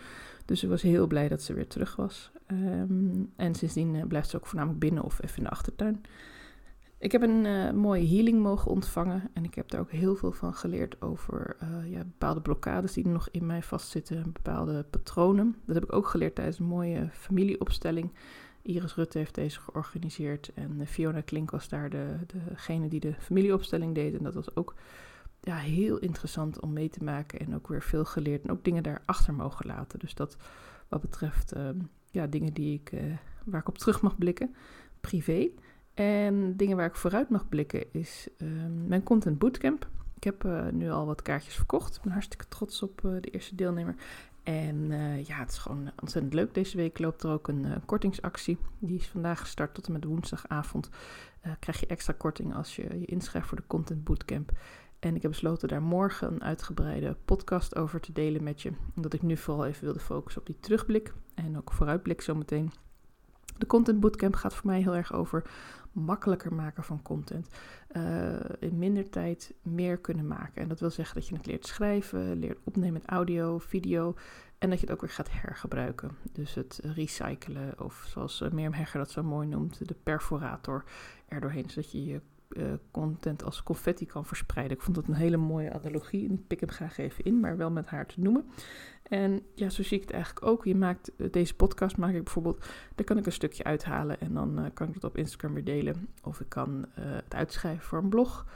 Dus 0.45 0.63
ik 0.63 0.69
was 0.69 0.83
heel 0.83 1.07
blij 1.07 1.29
dat 1.29 1.43
ze 1.43 1.55
weer 1.55 1.67
terug 1.67 1.97
was. 1.97 2.31
Ehm, 2.47 3.25
en 3.37 3.55
sindsdien 3.55 4.07
blijft 4.09 4.31
ze 4.31 4.37
ook 4.37 4.47
voornamelijk 4.47 4.81
binnen 4.81 5.03
of 5.03 5.23
even 5.23 5.37
in 5.37 5.45
de 5.45 5.51
achtertuin. 5.51 6.01
Ik 7.01 7.13
heb 7.13 7.23
een 7.23 7.45
uh, 7.45 7.71
mooie 7.71 8.07
healing 8.07 8.43
mogen 8.43 8.71
ontvangen 8.71 9.31
en 9.33 9.45
ik 9.45 9.55
heb 9.55 9.71
daar 9.71 9.81
ook 9.81 9.91
heel 9.91 10.17
veel 10.17 10.33
van 10.33 10.55
geleerd 10.55 11.03
over 11.03 11.57
uh, 11.63 11.91
ja, 11.91 12.05
bepaalde 12.05 12.41
blokkades 12.41 12.93
die 12.93 13.05
er 13.05 13.11
nog 13.11 13.29
in 13.31 13.47
mij 13.47 13.63
vastzitten, 13.63 14.33
bepaalde 14.33 14.85
patronen. 14.91 15.57
Dat 15.65 15.75
heb 15.75 15.85
ik 15.85 15.93
ook 15.93 16.07
geleerd 16.07 16.35
tijdens 16.35 16.59
een 16.59 16.65
mooie 16.65 17.09
familieopstelling. 17.13 18.13
Iris 18.63 18.95
Rutte 18.95 19.19
heeft 19.19 19.35
deze 19.35 19.61
georganiseerd 19.61 20.51
en 20.55 20.87
Fiona 20.87 21.21
Klink 21.21 21.51
was 21.51 21.69
daar 21.69 21.91
de, 21.91 22.17
degene 22.27 22.89
die 22.89 23.01
de 23.01 23.15
familieopstelling 23.19 23.95
deed. 23.95 24.17
En 24.17 24.25
dat 24.25 24.35
was 24.35 24.57
ook 24.57 24.75
ja, 25.41 25.57
heel 25.57 25.99
interessant 25.99 26.61
om 26.61 26.73
mee 26.73 26.89
te 26.89 27.05
maken 27.05 27.41
en 27.41 27.55
ook 27.55 27.69
weer 27.69 27.83
veel 27.83 28.05
geleerd 28.05 28.43
en 28.43 28.51
ook 28.51 28.65
dingen 28.65 28.83
daarachter 28.83 29.35
mogen 29.35 29.67
laten. 29.67 29.99
Dus 29.99 30.15
dat 30.15 30.37
wat 30.89 31.01
betreft 31.01 31.57
uh, 31.57 31.69
ja, 32.11 32.27
dingen 32.27 32.53
die 32.53 32.75
ik, 32.75 32.93
waar 33.45 33.61
ik 33.61 33.69
op 33.69 33.79
terug 33.79 34.03
mag 34.03 34.19
blikken, 34.19 34.55
privé. 35.01 35.51
En 36.01 36.57
dingen 36.57 36.77
waar 36.77 36.87
ik 36.87 36.95
vooruit 36.95 37.29
mag 37.29 37.49
blikken 37.49 37.93
is 37.93 38.29
um, 38.39 38.87
mijn 38.87 39.03
Content 39.03 39.39
Bootcamp. 39.39 39.89
Ik 40.17 40.25
heb 40.25 40.45
uh, 40.45 40.69
nu 40.69 40.91
al 40.91 41.07
wat 41.07 41.23
kaartjes 41.23 41.55
verkocht. 41.55 41.97
Ik 41.97 42.03
ben 42.03 42.13
hartstikke 42.13 42.49
trots 42.49 42.83
op 42.83 43.03
uh, 43.05 43.13
de 43.21 43.31
eerste 43.31 43.55
deelnemer. 43.55 43.95
En 44.43 44.77
uh, 44.91 45.25
ja, 45.25 45.37
het 45.37 45.51
is 45.51 45.59
gewoon 45.59 45.91
ontzettend 46.01 46.35
leuk. 46.35 46.55
Deze 46.55 46.77
week 46.77 46.99
loopt 46.99 47.23
er 47.23 47.31
ook 47.31 47.49
een 47.49 47.67
kortingsactie. 47.87 48.59
Die 48.79 48.99
is 48.99 49.07
vandaag 49.07 49.41
gestart 49.41 49.75
tot 49.75 49.87
en 49.87 49.93
met 49.93 50.05
woensdagavond. 50.05 50.91
krijg 51.59 51.81
je 51.81 51.87
extra 51.87 52.15
korting 52.19 52.55
als 52.55 52.77
je 52.77 52.83
je 52.83 53.07
inschrijft 53.07 53.49
voor 53.49 53.57
de 53.57 53.67
Content 53.67 54.05
Bootcamp. 54.05 54.51
En 54.99 55.15
ik 55.17 55.23
heb 55.23 55.31
besloten 55.31 55.69
daar 55.69 55.83
morgen 55.83 56.33
een 56.33 56.43
uitgebreide 56.43 57.17
podcast 57.25 57.77
over 57.77 58.01
te 58.01 58.13
delen 58.13 58.43
met 58.43 58.63
je. 58.63 58.73
Omdat 58.97 59.13
ik 59.13 59.23
nu 59.23 59.37
vooral 59.37 59.67
even 59.67 59.85
wilde 59.85 60.01
focussen 60.01 60.41
op 60.41 60.47
die 60.47 60.61
terugblik 60.61 61.13
en 61.35 61.57
ook 61.57 61.73
vooruitblik 61.73 62.21
zometeen. 62.21 62.71
De 63.61 63.67
Content 63.67 64.01
Bootcamp 64.01 64.35
gaat 64.35 64.55
voor 64.55 64.67
mij 64.67 64.81
heel 64.81 64.97
erg 64.97 65.13
over 65.13 65.43
makkelijker 65.93 66.55
maken 66.55 66.85
van 66.85 67.03
content. 67.03 67.49
Uh, 67.97 68.33
in 68.59 68.79
minder 68.79 69.11
tijd 69.11 69.55
meer 69.63 69.99
kunnen 69.99 70.27
maken. 70.27 70.63
En 70.63 70.69
dat 70.69 70.81
wil 70.81 70.91
zeggen 70.91 71.15
dat 71.15 71.29
je 71.29 71.35
het 71.35 71.47
leert 71.47 71.67
schrijven, 71.67 72.39
leert 72.39 72.59
opnemen 72.65 72.93
met 72.93 73.07
audio, 73.07 73.59
video. 73.59 74.15
En 74.59 74.71
dat 74.71 74.81
je 74.81 74.87
het 74.87 74.95
ook 74.95 75.01
weer 75.01 75.11
gaat 75.11 75.31
hergebruiken. 75.31 76.11
Dus 76.33 76.55
het 76.55 76.81
recyclen, 76.83 77.81
of 77.81 78.05
zoals 78.09 78.41
uh, 78.41 78.51
Mirjam 78.51 78.73
Hegger 78.73 78.99
dat 78.99 79.11
zo 79.11 79.23
mooi 79.23 79.49
noemt, 79.49 79.89
de 79.89 79.97
perforator 80.03 80.85
erdoorheen. 81.29 81.71
Zodat 81.71 81.93
je 81.93 82.05
je 82.05 82.21
uh, 82.49 82.73
content 82.91 83.45
als 83.45 83.63
confetti 83.63 84.07
kan 84.07 84.25
verspreiden. 84.25 84.77
Ik 84.77 84.83
vond 84.83 84.97
dat 84.97 85.09
een 85.09 85.15
hele 85.15 85.37
mooie 85.37 85.73
analogie 85.73 86.29
en 86.29 86.35
ik 86.35 86.47
pik 86.47 86.61
hem 86.61 86.69
graag 86.69 86.99
even 86.99 87.25
in, 87.25 87.41
maar 87.41 87.57
wel 87.57 87.71
met 87.71 87.87
haar 87.87 88.07
te 88.07 88.21
noemen. 88.21 88.45
En 89.11 89.43
ja, 89.55 89.69
zo 89.69 89.83
zie 89.83 89.97
ik 89.97 90.03
het 90.03 90.13
eigenlijk 90.13 90.47
ook. 90.47 90.65
Je 90.65 90.75
maakt 90.75 91.17
eh, 91.17 91.27
deze 91.31 91.55
podcast, 91.55 91.97
maak 91.97 92.15
ik 92.15 92.25
bijvoorbeeld, 92.25 92.65
daar 92.95 93.07
kan 93.07 93.19
ik 93.19 93.27
een 93.27 93.33
stukje 93.33 93.65
uithalen 93.65 94.21
en 94.21 94.35
dan 94.35 94.59
uh, 94.59 94.65
kan 94.75 94.89
ik 94.89 94.95
het 94.95 95.05
op 95.05 95.17
Instagram 95.17 95.55
weer 95.55 95.65
delen. 95.65 96.09
Of 96.23 96.41
ik 96.41 96.49
kan 96.49 96.87
het 96.95 97.35
uitschrijven 97.35 97.85
voor 97.85 97.99
een 97.99 98.09
blog. 98.09 98.47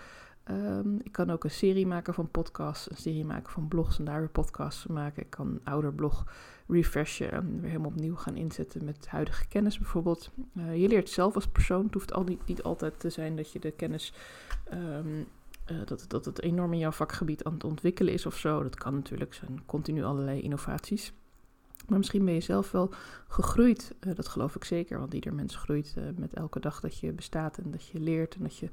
Um, 0.50 1.00
ik 1.02 1.12
kan 1.12 1.30
ook 1.30 1.44
een 1.44 1.50
serie 1.50 1.86
maken 1.86 2.14
van 2.14 2.30
podcasts, 2.30 2.90
een 2.90 2.96
serie 2.96 3.24
maken 3.24 3.52
van 3.52 3.68
blogs 3.68 3.98
en 3.98 4.04
daar 4.04 4.18
weer 4.18 4.28
podcasts 4.28 4.86
maken. 4.86 5.22
Ik 5.22 5.30
kan 5.30 5.46
een 5.46 5.60
ouder 5.64 5.92
blog 5.92 6.32
refreshen 6.68 7.32
en 7.32 7.60
weer 7.60 7.70
helemaal 7.70 7.90
opnieuw 7.90 8.16
gaan 8.16 8.36
inzetten 8.36 8.84
met 8.84 9.06
huidige 9.08 9.48
kennis 9.48 9.78
bijvoorbeeld. 9.78 10.30
Je 10.54 10.88
leert 10.88 11.08
zelf 11.08 11.34
als 11.34 11.48
persoon. 11.48 11.84
Het 11.84 11.94
hoeft 11.94 12.12
al 12.12 12.24
niet, 12.24 12.46
niet 12.46 12.62
altijd 12.62 13.00
te 13.00 13.10
zijn 13.10 13.36
dat 13.36 13.52
je 13.52 13.58
de 13.58 13.70
kennis, 13.70 14.12
um, 14.72 15.26
uh, 15.70 15.78
dat, 15.84 16.04
dat 16.08 16.24
het 16.24 16.42
enorm 16.42 16.72
in 16.72 16.78
jouw 16.78 16.90
vakgebied 16.90 17.44
aan 17.44 17.52
het 17.52 17.64
ontwikkelen 17.64 18.12
is 18.12 18.26
of 18.26 18.36
zo. 18.36 18.62
Dat 18.62 18.74
kan 18.74 18.94
natuurlijk, 18.94 19.34
zijn 19.34 19.62
continu 19.66 20.04
allerlei 20.04 20.40
innovaties. 20.40 21.12
Maar 21.88 21.98
misschien 21.98 22.24
ben 22.24 22.34
je 22.34 22.40
zelf 22.40 22.70
wel 22.70 22.92
gegroeid. 23.28 23.94
Uh, 24.00 24.14
dat 24.14 24.28
geloof 24.28 24.54
ik 24.54 24.64
zeker, 24.64 24.98
want 24.98 25.14
ieder 25.14 25.34
mens 25.34 25.56
groeit 25.56 25.94
met 26.16 26.34
elke 26.34 26.60
dag 26.60 26.80
dat 26.80 26.98
je 26.98 27.12
bestaat 27.12 27.58
en 27.58 27.70
dat 27.70 27.86
je 27.86 28.00
leert 28.00 28.34
en 28.34 28.42
dat 28.42 28.56
je 28.56 28.68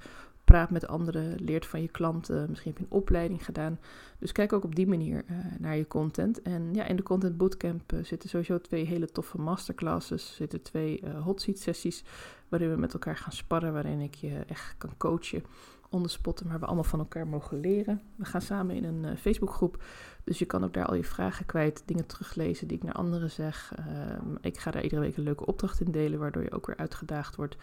praat 0.51 0.69
met 0.69 0.87
anderen, 0.87 1.35
leert 1.39 1.65
van 1.65 1.81
je 1.81 1.87
klanten. 1.87 2.45
Misschien 2.49 2.71
heb 2.71 2.79
je 2.79 2.85
een 2.89 2.97
opleiding 2.97 3.45
gedaan. 3.45 3.79
Dus 4.19 4.31
kijk 4.31 4.53
ook 4.53 4.63
op 4.63 4.75
die 4.75 4.87
manier 4.87 5.23
uh, 5.29 5.37
naar 5.59 5.77
je 5.77 5.87
content. 5.87 6.41
En 6.41 6.73
ja, 6.73 6.85
in 6.85 6.95
de 6.95 7.03
Content 7.03 7.37
Bootcamp 7.37 7.93
uh, 7.93 8.03
zitten 8.03 8.29
sowieso 8.29 8.61
twee 8.61 8.85
hele 8.85 9.11
toffe 9.11 9.41
masterclasses. 9.41 10.35
zitten 10.35 10.61
twee 10.61 11.01
uh, 11.03 11.23
hot 11.23 11.41
seat 11.41 11.59
sessies 11.59 12.03
waarin 12.49 12.69
we 12.69 12.77
met 12.77 12.93
elkaar 12.93 13.17
gaan 13.17 13.31
sparren. 13.31 13.73
Waarin 13.73 13.99
ik 13.99 14.15
je 14.15 14.43
echt 14.47 14.75
kan 14.77 14.97
coachen, 14.97 15.43
onderspotten, 15.89 16.47
maar 16.47 16.59
we 16.59 16.65
allemaal 16.65 16.83
van 16.83 16.99
elkaar 16.99 17.27
mogen 17.27 17.59
leren. 17.59 18.01
We 18.15 18.25
gaan 18.25 18.41
samen 18.41 18.75
in 18.75 18.83
een 18.83 19.17
Facebookgroep. 19.17 19.83
Dus 20.23 20.39
je 20.39 20.45
kan 20.45 20.63
ook 20.63 20.73
daar 20.73 20.85
al 20.85 20.95
je 20.95 21.03
vragen 21.03 21.45
kwijt, 21.45 21.83
dingen 21.85 22.05
teruglezen 22.05 22.67
die 22.67 22.77
ik 22.77 22.83
naar 22.83 22.93
anderen 22.93 23.31
zeg. 23.31 23.73
Ehm, 23.75 24.35
ik 24.41 24.57
ga 24.57 24.71
daar 24.71 24.83
iedere 24.83 25.01
week 25.01 25.17
een 25.17 25.23
leuke 25.23 25.45
opdracht 25.45 25.81
in 25.81 25.91
delen, 25.91 26.19
waardoor 26.19 26.43
je 26.43 26.51
ook 26.51 26.67
weer 26.67 26.77
uitgedaagd 26.77 27.35
wordt. 27.35 27.57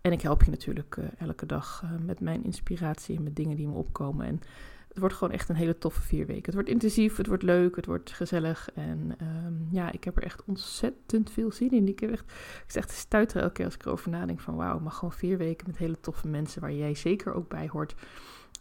En 0.00 0.12
ik 0.12 0.22
help 0.22 0.42
je 0.42 0.50
natuurlijk 0.50 0.96
uh, 0.96 1.04
elke 1.18 1.46
dag 1.46 1.82
uh, 1.84 1.90
met 2.06 2.20
mijn 2.20 2.44
inspiratie 2.44 3.16
en 3.16 3.22
met 3.22 3.36
dingen 3.36 3.56
die 3.56 3.66
me 3.66 3.74
opkomen. 3.74 4.26
En 4.26 4.40
het 4.88 4.98
wordt 4.98 5.14
gewoon 5.14 5.32
echt 5.32 5.48
een 5.48 5.56
hele 5.56 5.78
toffe 5.78 6.02
vier 6.02 6.26
weken. 6.26 6.44
Het 6.44 6.54
wordt 6.54 6.68
intensief, 6.68 7.16
het 7.16 7.26
wordt 7.26 7.42
leuk, 7.42 7.76
het 7.76 7.86
wordt 7.86 8.12
gezellig. 8.12 8.70
En 8.74 9.16
um, 9.46 9.68
ja, 9.70 9.92
ik 9.92 10.04
heb 10.04 10.16
er 10.16 10.22
echt 10.22 10.44
ontzettend 10.44 11.30
veel 11.30 11.52
zin 11.52 11.70
in. 11.70 11.88
Ik 11.88 12.00
heb 12.00 12.10
echt, 12.10 12.24
ik 12.66 12.70
zeg 12.70 12.86
elke 13.10 13.52
keer 13.52 13.64
als 13.64 13.74
ik 13.74 13.84
erover 13.84 14.10
nadenk 14.10 14.40
van 14.40 14.56
wauw, 14.56 14.78
maar 14.78 14.92
gewoon 14.92 15.12
vier 15.12 15.38
weken 15.38 15.66
met 15.66 15.76
hele 15.76 16.00
toffe 16.00 16.28
mensen 16.28 16.60
waar 16.60 16.72
jij 16.72 16.94
zeker 16.94 17.34
ook 17.34 17.48
bij 17.48 17.68
hoort 17.68 17.94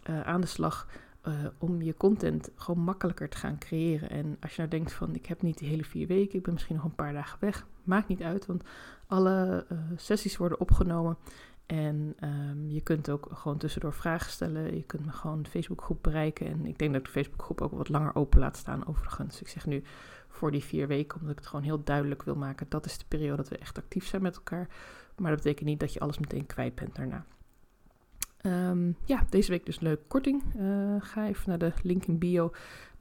uh, 0.09 0.21
aan 0.21 0.41
de 0.41 0.47
slag. 0.47 0.87
Uh, 1.29 1.35
om 1.57 1.81
je 1.81 1.97
content 1.97 2.49
gewoon 2.55 2.83
makkelijker 2.83 3.29
te 3.29 3.37
gaan 3.37 3.57
creëren. 3.57 4.09
En 4.09 4.37
als 4.39 4.51
je 4.51 4.57
nou 4.57 4.69
denkt 4.69 4.93
van 4.93 5.15
ik 5.15 5.25
heb 5.25 5.41
niet 5.41 5.57
die 5.57 5.69
hele 5.69 5.83
vier 5.83 6.07
weken, 6.07 6.37
ik 6.37 6.43
ben 6.43 6.53
misschien 6.53 6.75
nog 6.75 6.85
een 6.85 6.95
paar 6.95 7.13
dagen 7.13 7.37
weg. 7.39 7.65
Maakt 7.83 8.07
niet 8.07 8.21
uit, 8.21 8.45
want 8.45 8.63
alle 9.07 9.65
uh, 9.71 9.77
sessies 9.95 10.37
worden 10.37 10.59
opgenomen. 10.59 11.17
En 11.65 12.15
um, 12.23 12.69
je 12.69 12.81
kunt 12.81 13.09
ook 13.09 13.27
gewoon 13.33 13.57
tussendoor 13.57 13.93
vragen 13.93 14.31
stellen. 14.31 14.75
Je 14.75 14.83
kunt 14.83 15.05
me 15.05 15.11
gewoon 15.11 15.43
de 15.43 15.49
Facebookgroep 15.49 16.03
bereiken. 16.03 16.47
En 16.47 16.65
ik 16.65 16.77
denk 16.77 16.93
dat 16.93 17.05
de 17.05 17.11
Facebookgroep 17.11 17.61
ook 17.61 17.71
wat 17.71 17.89
langer 17.89 18.15
open 18.15 18.39
laat 18.39 18.57
staan 18.57 18.87
overigens. 18.87 19.41
Ik 19.41 19.47
zeg 19.47 19.65
nu 19.65 19.83
voor 20.27 20.51
die 20.51 20.63
vier 20.63 20.87
weken, 20.87 21.15
omdat 21.15 21.31
ik 21.31 21.39
het 21.39 21.47
gewoon 21.47 21.65
heel 21.65 21.83
duidelijk 21.83 22.23
wil 22.23 22.35
maken. 22.35 22.65
Dat 22.69 22.85
is 22.85 22.97
de 22.97 23.05
periode 23.07 23.35
dat 23.35 23.49
we 23.49 23.57
echt 23.57 23.77
actief 23.77 24.05
zijn 24.05 24.21
met 24.21 24.35
elkaar. 24.35 24.67
Maar 25.17 25.31
dat 25.31 25.43
betekent 25.43 25.69
niet 25.69 25.79
dat 25.79 25.93
je 25.93 25.99
alles 25.99 26.19
meteen 26.19 26.45
kwijt 26.45 26.75
bent 26.75 26.95
daarna. 26.95 27.25
Um, 28.45 28.95
ja, 29.05 29.25
deze 29.29 29.51
week 29.51 29.65
dus 29.65 29.79
leuk 29.79 29.99
korting. 30.07 30.43
Uh, 30.57 30.95
ga 30.99 31.27
even 31.27 31.49
naar 31.49 31.57
de 31.57 31.73
link 31.83 32.05
in 32.05 32.17
bio. 32.17 32.51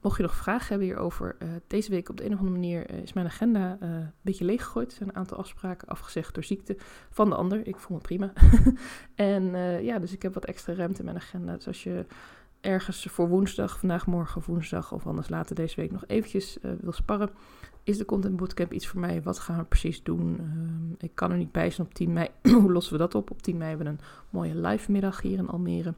Mocht 0.01 0.17
je 0.17 0.23
nog 0.23 0.35
vragen 0.35 0.67
hebben 0.67 0.87
hierover, 0.87 1.35
uh, 1.39 1.49
deze 1.67 1.89
week 1.89 2.09
op 2.09 2.17
de 2.17 2.25
een 2.25 2.33
of 2.33 2.39
andere 2.39 2.57
manier 2.57 2.91
uh, 2.91 2.97
is 2.97 3.13
mijn 3.13 3.25
agenda 3.25 3.77
een 3.79 4.11
beetje 4.21 4.45
leeggegooid. 4.45 4.91
Er 4.91 4.97
zijn 4.97 5.09
een 5.09 5.15
aantal 5.15 5.37
afspraken 5.37 5.87
afgezegd 5.87 6.33
door 6.33 6.43
ziekte 6.43 6.77
van 7.09 7.29
de 7.29 7.35
ander. 7.35 7.67
Ik 7.67 7.77
voel 7.77 7.97
me 7.97 8.03
prima. 8.03 8.33
en 9.15 9.43
ja, 9.83 9.99
dus 9.99 10.13
ik 10.13 10.21
heb 10.21 10.33
wat 10.33 10.45
extra 10.45 10.73
ruimte 10.73 10.99
in 10.99 11.05
mijn 11.05 11.17
agenda. 11.17 11.55
Dus 11.55 11.67
als 11.67 11.83
je 11.83 12.05
ergens 12.61 13.07
voor 13.09 13.27
woensdag, 13.27 13.79
vandaag, 13.79 14.07
morgen, 14.07 14.41
woensdag 14.45 14.91
of 14.91 15.07
anders 15.07 15.29
later 15.29 15.55
deze 15.55 15.75
week 15.75 15.91
nog 15.91 16.03
eventjes 16.07 16.57
wil 16.81 16.91
sparren, 16.91 17.29
is 17.89 17.97
de 17.97 18.05
Content 18.05 18.35
Bootcamp 18.35 18.73
iets 18.73 18.87
voor 18.87 18.99
mij? 18.99 19.21
Wat 19.21 19.39
gaan 19.39 19.57
we 19.57 19.63
precies 19.63 20.03
doen? 20.03 20.37
Uh, 20.41 20.95
ik 20.97 21.11
kan 21.13 21.31
er 21.31 21.37
niet 21.37 21.51
bij 21.51 21.69
zijn 21.69 21.87
op 21.87 21.93
10 21.93 22.13
mei. 22.13 22.27
Hoe 22.61 22.71
lossen 22.71 22.93
we 22.93 22.99
dat 22.99 23.15
op? 23.15 23.31
Op 23.31 23.41
10 23.41 23.57
mei 23.57 23.69
hebben 23.69 23.87
we 23.87 23.91
een 23.91 24.07
mooie 24.29 24.55
live 24.55 24.91
middag 24.91 25.21
hier 25.21 25.37
in 25.37 25.47
Almere. 25.47 25.93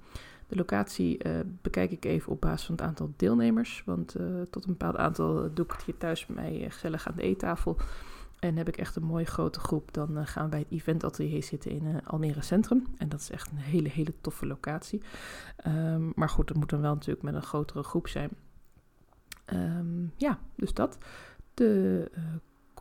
De 0.47 0.55
locatie 0.55 1.27
uh, 1.27 1.39
bekijk 1.61 1.91
ik 1.91 2.05
even 2.05 2.31
op 2.31 2.41
basis 2.41 2.65
van 2.65 2.75
het 2.75 2.83
aantal 2.83 3.13
deelnemers. 3.15 3.83
Want 3.85 4.19
uh, 4.19 4.25
tot 4.49 4.63
een 4.63 4.71
bepaald 4.71 4.97
aantal 4.97 5.53
doe 5.53 5.65
ik 5.65 5.71
het 5.71 5.83
hier 5.83 5.97
thuis 5.97 6.25
bij 6.25 6.35
mij 6.35 6.63
eh, 6.63 6.71
gezellig 6.71 7.07
aan 7.07 7.15
de 7.15 7.21
eettafel. 7.21 7.77
En 8.41 8.57
heb 8.57 8.67
ik 8.67 8.77
echt 8.77 8.95
een 8.95 9.03
mooie 9.03 9.25
grote 9.25 9.59
groep, 9.59 9.93
dan 9.93 10.27
gaan 10.27 10.43
we 10.43 10.49
bij 10.49 10.59
het 10.59 10.71
eventatelier 10.71 11.43
zitten 11.43 11.71
in 11.71 12.05
Almere 12.05 12.41
Centrum. 12.41 12.85
En 12.97 13.09
dat 13.09 13.19
is 13.19 13.29
echt 13.29 13.51
een 13.51 13.57
hele, 13.57 13.89
hele 13.89 14.13
toffe 14.21 14.45
locatie. 14.45 15.01
Um, 15.67 16.11
maar 16.15 16.29
goed, 16.29 16.49
het 16.49 16.57
moet 16.57 16.69
dan 16.69 16.81
wel 16.81 16.93
natuurlijk 16.93 17.23
met 17.23 17.33
een 17.33 17.41
grotere 17.41 17.83
groep 17.83 18.07
zijn. 18.07 18.29
Um, 19.53 20.13
ja, 20.15 20.39
dus 20.55 20.73
dat 20.73 20.97
de 21.53 22.11
uh, 22.17 22.23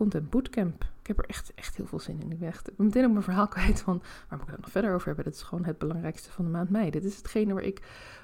Content 0.01 0.31
Bootcamp. 0.31 0.85
Ik 1.01 1.07
heb 1.07 1.19
er 1.19 1.25
echt, 1.25 1.53
echt 1.55 1.77
heel 1.77 1.87
veel 1.87 2.01
zin 2.01 2.21
in. 2.21 2.33
Ik 2.33 2.39
ben, 2.39 2.49
echt, 2.49 2.71
meteen 2.77 3.05
op 3.05 3.11
mijn 3.11 3.25
verhaal 3.25 3.49
kwijt 3.57 3.81
van 3.81 4.03
waar 4.29 4.39
moet 4.39 4.49
ik 4.49 4.55
het 4.55 4.61
nog 4.61 4.71
verder 4.71 4.95
over 4.95 5.07
hebben. 5.07 5.25
Dat 5.25 5.35
is 5.35 5.43
gewoon 5.43 5.65
het 5.65 5.79
belangrijkste 5.79 6.31
van 6.31 6.45
de 6.45 6.51
maand 6.51 6.71
mei. 6.71 6.91
Dit 6.91 7.05
is 7.05 7.17
hetgene 7.17 7.55
waar 7.55 7.63
ik 7.63 7.83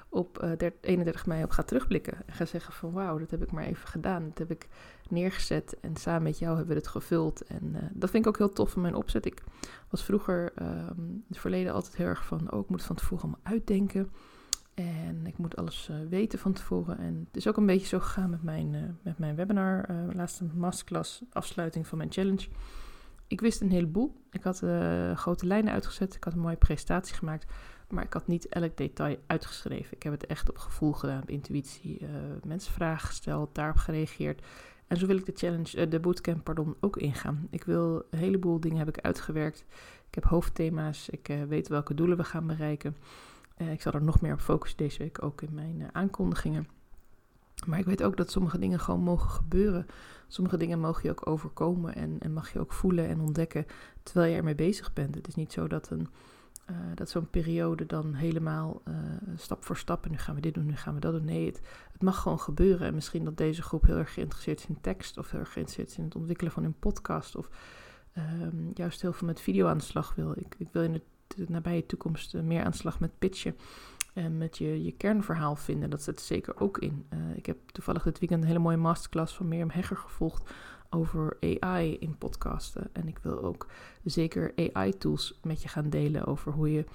op 0.09 0.43
uh, 0.43 0.69
31 0.81 1.25
mei 1.25 1.43
op 1.43 1.49
ga 1.49 1.63
terugblikken. 1.63 2.13
En 2.25 2.33
ga 2.33 2.45
zeggen 2.45 2.73
van 2.73 2.91
wauw, 2.91 3.17
dat 3.17 3.31
heb 3.31 3.43
ik 3.43 3.51
maar 3.51 3.63
even 3.63 3.87
gedaan. 3.87 4.27
Dat 4.27 4.37
heb 4.37 4.51
ik 4.51 4.67
neergezet 5.09 5.77
en 5.81 5.95
samen 5.95 6.23
met 6.23 6.39
jou 6.39 6.55
hebben 6.57 6.73
we 6.75 6.81
het 6.81 6.89
gevuld. 6.89 7.41
En 7.41 7.63
uh, 7.75 7.81
dat 7.93 8.09
vind 8.09 8.25
ik 8.25 8.29
ook 8.29 8.37
heel 8.37 8.53
tof 8.53 8.71
van 8.71 8.81
mijn 8.81 8.95
opzet. 8.95 9.25
Ik 9.25 9.43
was 9.89 10.03
vroeger 10.03 10.51
uh, 10.61 10.67
in 10.97 11.25
het 11.27 11.37
verleden 11.37 11.73
altijd 11.73 11.95
heel 11.95 12.07
erg 12.07 12.25
van, 12.25 12.51
oh 12.51 12.59
ik 12.59 12.69
moet 12.69 12.83
van 12.83 12.95
tevoren 12.95 13.23
allemaal 13.23 13.41
uitdenken. 13.43 14.11
En 14.77 15.25
ik 15.25 15.37
moet 15.37 15.55
alles 15.55 15.89
uh, 15.91 15.97
weten 16.09 16.39
van 16.39 16.53
tevoren. 16.53 16.97
En 16.97 17.25
het 17.27 17.37
is 17.37 17.47
ook 17.47 17.57
een 17.57 17.65
beetje 17.65 17.87
zo 17.87 17.99
gegaan 17.99 18.29
met 18.29 18.43
mijn, 18.43 18.73
uh, 18.73 18.81
met 19.01 19.17
mijn 19.17 19.35
webinar, 19.35 19.89
uh, 19.89 19.97
laatste 20.13 20.45
masterclass, 20.53 21.21
afsluiting 21.31 21.87
van 21.87 21.97
mijn 21.97 22.11
challenge. 22.11 22.47
Ik 23.27 23.41
wist 23.41 23.61
een 23.61 23.71
heleboel. 23.71 24.21
Ik 24.31 24.43
had 24.43 24.63
grote 25.13 25.45
lijnen 25.45 25.73
uitgezet. 25.73 26.15
Ik 26.15 26.23
had 26.23 26.33
een 26.33 26.39
mooie 26.39 26.55
presentatie 26.55 27.15
gemaakt. 27.15 27.53
Maar 27.89 28.03
ik 28.03 28.13
had 28.13 28.27
niet 28.27 28.47
elk 28.47 28.77
detail 28.77 29.17
uitgeschreven. 29.27 29.95
Ik 29.95 30.03
heb 30.03 30.13
het 30.13 30.25
echt 30.25 30.49
op 30.49 30.57
gevoel 30.57 30.91
gedaan, 30.91 31.21
op 31.21 31.29
intuïtie. 31.29 32.05
mensen 32.45 32.73
vragen 32.73 33.07
gesteld, 33.07 33.55
daarop 33.55 33.77
gereageerd. 33.77 34.45
En 34.87 34.97
zo 34.97 35.05
wil 35.05 35.17
ik 35.17 35.25
de 35.25 35.31
challenge, 35.35 35.87
de 35.87 35.99
bootcamp, 35.99 36.43
pardon, 36.43 36.75
ook 36.79 36.97
ingaan. 36.97 37.47
Ik 37.49 37.63
wil 37.63 38.05
een 38.09 38.19
heleboel 38.19 38.59
dingen 38.59 38.77
heb 38.77 38.87
ik 38.87 38.99
uitgewerkt. 38.99 39.65
Ik 40.07 40.15
heb 40.15 40.23
hoofdthema's. 40.23 41.09
Ik 41.09 41.37
weet 41.47 41.67
welke 41.67 41.93
doelen 41.93 42.17
we 42.17 42.23
gaan 42.23 42.47
bereiken. 42.47 42.95
Uh, 43.57 43.71
ik 43.71 43.81
zal 43.81 43.91
er 43.91 44.03
nog 44.03 44.21
meer 44.21 44.33
op 44.33 44.39
focussen 44.39 44.77
deze 44.77 44.97
week 44.97 45.23
ook 45.23 45.41
in 45.41 45.53
mijn 45.53 45.79
uh, 45.79 45.87
aankondigingen. 45.91 46.67
Maar 47.65 47.79
ik 47.79 47.85
weet 47.85 48.03
ook 48.03 48.17
dat 48.17 48.31
sommige 48.31 48.59
dingen 48.59 48.79
gewoon 48.79 49.01
mogen 49.01 49.29
gebeuren. 49.29 49.85
Sommige 50.27 50.57
dingen 50.57 50.79
mogen 50.79 51.03
je 51.03 51.09
ook 51.09 51.27
overkomen 51.27 51.95
en, 51.95 52.15
en 52.19 52.33
mag 52.33 52.53
je 52.53 52.59
ook 52.59 52.73
voelen 52.73 53.07
en 53.07 53.19
ontdekken 53.19 53.65
terwijl 54.03 54.31
je 54.31 54.37
ermee 54.37 54.55
bezig 54.55 54.93
bent. 54.93 55.15
Het 55.15 55.27
is 55.27 55.35
niet 55.35 55.51
zo 55.51 55.67
dat, 55.67 55.89
een, 55.89 56.07
uh, 56.69 56.75
dat 56.95 57.09
zo'n 57.09 57.29
periode 57.29 57.85
dan 57.85 58.13
helemaal 58.13 58.81
stap 59.35 59.65
voor 59.65 59.77
stap 59.77 60.05
en 60.05 60.11
nu 60.11 60.17
gaan 60.17 60.35
we 60.35 60.41
dit 60.41 60.53
doen, 60.53 60.65
nu 60.65 60.75
gaan 60.75 60.93
we 60.93 60.99
dat 60.99 61.11
doen. 61.11 61.25
Nee, 61.25 61.45
het, 61.45 61.61
het, 61.91 62.01
mag 62.01 62.21
gewoon 62.21 62.39
gebeuren. 62.39 62.87
En 62.87 62.93
misschien 62.93 63.23
dat 63.23 63.37
deze 63.37 63.61
groep 63.61 63.85
heel 63.85 63.97
erg 63.97 64.13
geïnteresseerd 64.13 64.59
is 64.59 64.67
in 64.67 64.81
tekst 64.81 65.17
of 65.17 65.31
heel 65.31 65.39
erg 65.39 65.51
geïnteresseerd 65.51 65.89
is 65.89 65.97
in 65.97 66.03
het 66.03 66.15
ontwikkelen 66.15 66.51
van 66.51 66.63
een 66.63 66.79
podcast 66.79 67.35
of 67.35 67.49
um, 68.17 68.71
juist 68.73 69.01
heel 69.01 69.13
veel 69.13 69.27
met 69.27 69.41
video 69.41 69.67
aan 69.67 69.77
de 69.77 69.83
slag 69.83 70.15
wil. 70.15 70.33
Ik, 70.37 70.55
ik 70.57 70.67
wil 70.71 70.83
in 70.83 70.93
het 70.93 71.03
de 71.27 71.45
nabije 71.47 71.85
toekomst 71.85 72.33
eh, 72.33 72.41
meer 72.41 72.63
aan 72.63 72.71
de 72.71 72.77
slag 72.77 72.99
met 72.99 73.19
pitchen. 73.19 73.55
En 74.13 74.37
met 74.37 74.57
je, 74.57 74.83
je 74.83 74.91
kernverhaal 74.91 75.55
vinden. 75.55 75.89
Dat 75.89 76.01
zit 76.01 76.21
zeker 76.21 76.59
ook 76.59 76.77
in. 76.77 77.05
Uh, 77.13 77.35
ik 77.35 77.45
heb 77.45 77.57
toevallig 77.71 78.03
dit 78.03 78.19
weekend 78.19 78.41
een 78.41 78.47
hele 78.47 78.59
mooie 78.59 78.77
masterclass 78.77 79.35
van 79.35 79.47
Mirjam 79.47 79.69
Hegger 79.69 79.97
gevolgd 79.97 80.51
over 80.89 81.37
AI 81.59 81.97
in 81.99 82.17
podcasten. 82.17 82.89
En 82.93 83.07
ik 83.07 83.19
wil 83.19 83.43
ook 83.43 83.67
zeker 84.03 84.53
AI-tools 84.73 85.39
met 85.43 85.61
je 85.61 85.67
gaan 85.67 85.89
delen 85.89 86.25
over 86.25 86.51
hoe 86.51 86.71
je 86.71 86.85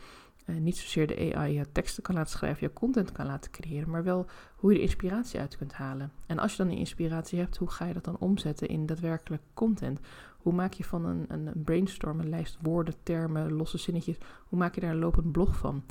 Uh, 0.47 0.57
niet 0.57 0.77
zozeer 0.77 1.07
de 1.07 1.35
AI 1.35 1.53
je 1.53 1.73
teksten 1.73 2.03
kan 2.03 2.15
laten 2.15 2.31
schrijven, 2.31 2.67
je 2.67 2.73
content 2.73 3.13
kan 3.13 3.27
laten 3.27 3.51
creëren, 3.51 3.91
maar 3.91 4.05
wel 4.05 4.27
hoe 4.57 4.73
je 4.73 4.77
de 4.77 4.85
inspiratie 4.85 5.41
uit 5.41 5.57
kunt 5.57 5.73
halen. 5.73 6.13
En 6.27 6.39
als 6.39 6.51
je 6.51 6.57
dan 6.57 6.69
die 6.69 6.79
inspiratie 6.79 7.39
hebt, 7.39 7.57
hoe 7.57 7.71
ga 7.71 7.85
je 7.85 7.93
dat 7.93 8.05
dan 8.05 8.19
omzetten 8.19 8.69
in 8.69 8.87
daadwerkelijk 8.87 9.43
content? 9.55 10.01
Hoe 10.39 10.53
maak 10.53 10.73
je 10.73 10.85
van 10.85 11.05
een, 11.05 11.25
een, 11.29 11.63
brainstorm, 11.65 12.21
een 12.21 12.29
lijst 12.29 12.59
woorden, 12.63 12.95
termen, 13.03 13.53
losse 13.53 13.79
zinnetjes, 13.79 14.17
hoe 14.49 14.59
maak 14.59 14.75
je 14.75 14.81
daar 14.81 14.91
een 14.91 14.99
lopend 14.99 15.33
blog 15.33 15.57
van? 15.57 15.85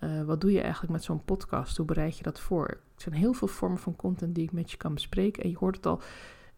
Uh, 0.00 0.22
wat 0.22 0.40
doe 0.40 0.52
je 0.52 0.60
eigenlijk 0.60 0.92
met 0.92 1.04
zo'n 1.04 1.24
podcast? 1.24 1.76
Hoe 1.76 1.86
bereid 1.86 2.16
je 2.16 2.22
dat 2.22 2.40
voor? 2.40 2.66
Er 2.66 2.80
zijn 2.96 3.14
heel 3.14 3.32
veel 3.32 3.48
vormen 3.48 3.78
van 3.78 3.96
content 3.96 4.34
die 4.34 4.44
ik 4.44 4.52
met 4.52 4.70
je 4.70 4.76
kan 4.76 4.94
bespreken. 4.94 5.42
En 5.42 5.50
je 5.50 5.56
hoort 5.56 5.76
het 5.76 5.86
al, 5.86 6.00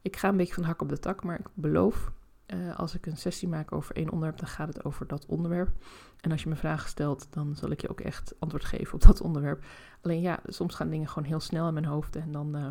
ik 0.03 0.17
ga 0.17 0.29
een 0.29 0.37
beetje 0.37 0.55
van 0.55 0.65
hak 0.65 0.83
op 0.83 0.89
de 0.89 0.99
tak, 0.99 1.25
maar 1.25 1.39
ik 1.39 1.47
beloof, 1.55 2.13
uh, 2.55 2.79
als 2.79 2.95
ik 2.95 3.07
een 3.07 3.17
sessie 3.17 3.49
maak 3.49 3.73
over 3.73 3.97
één 3.97 4.11
onderwerp, 4.11 4.39
dan 4.39 4.49
gaat 4.49 4.69
het 4.69 4.85
over 4.85 5.07
dat 5.07 5.27
onderwerp. 5.27 5.71
En 6.21 6.33
als 6.33 6.43
je 6.43 6.49
me 6.49 6.57
vragen 6.57 6.89
stelt, 6.89 7.27
dan 7.31 7.57
zal 7.57 7.71
ik 7.71 7.81
je 7.81 7.89
ook 7.89 8.01
echt 8.01 8.35
antwoord 8.39 8.65
geven 8.65 8.95
op 8.95 9.03
dat 9.03 9.21
onderwerp. 9.21 9.65
Alleen 10.03 10.21
ja, 10.21 10.41
soms 10.47 10.75
gaan 10.75 10.91
dingen 10.91 11.09
gewoon 11.09 11.29
heel 11.29 11.41
snel 11.41 11.69
in 11.69 11.75
mijn 11.75 11.87
hoofd 11.87 12.17
en 12.17 12.33
dan 12.33 12.57
uh, 12.57 12.67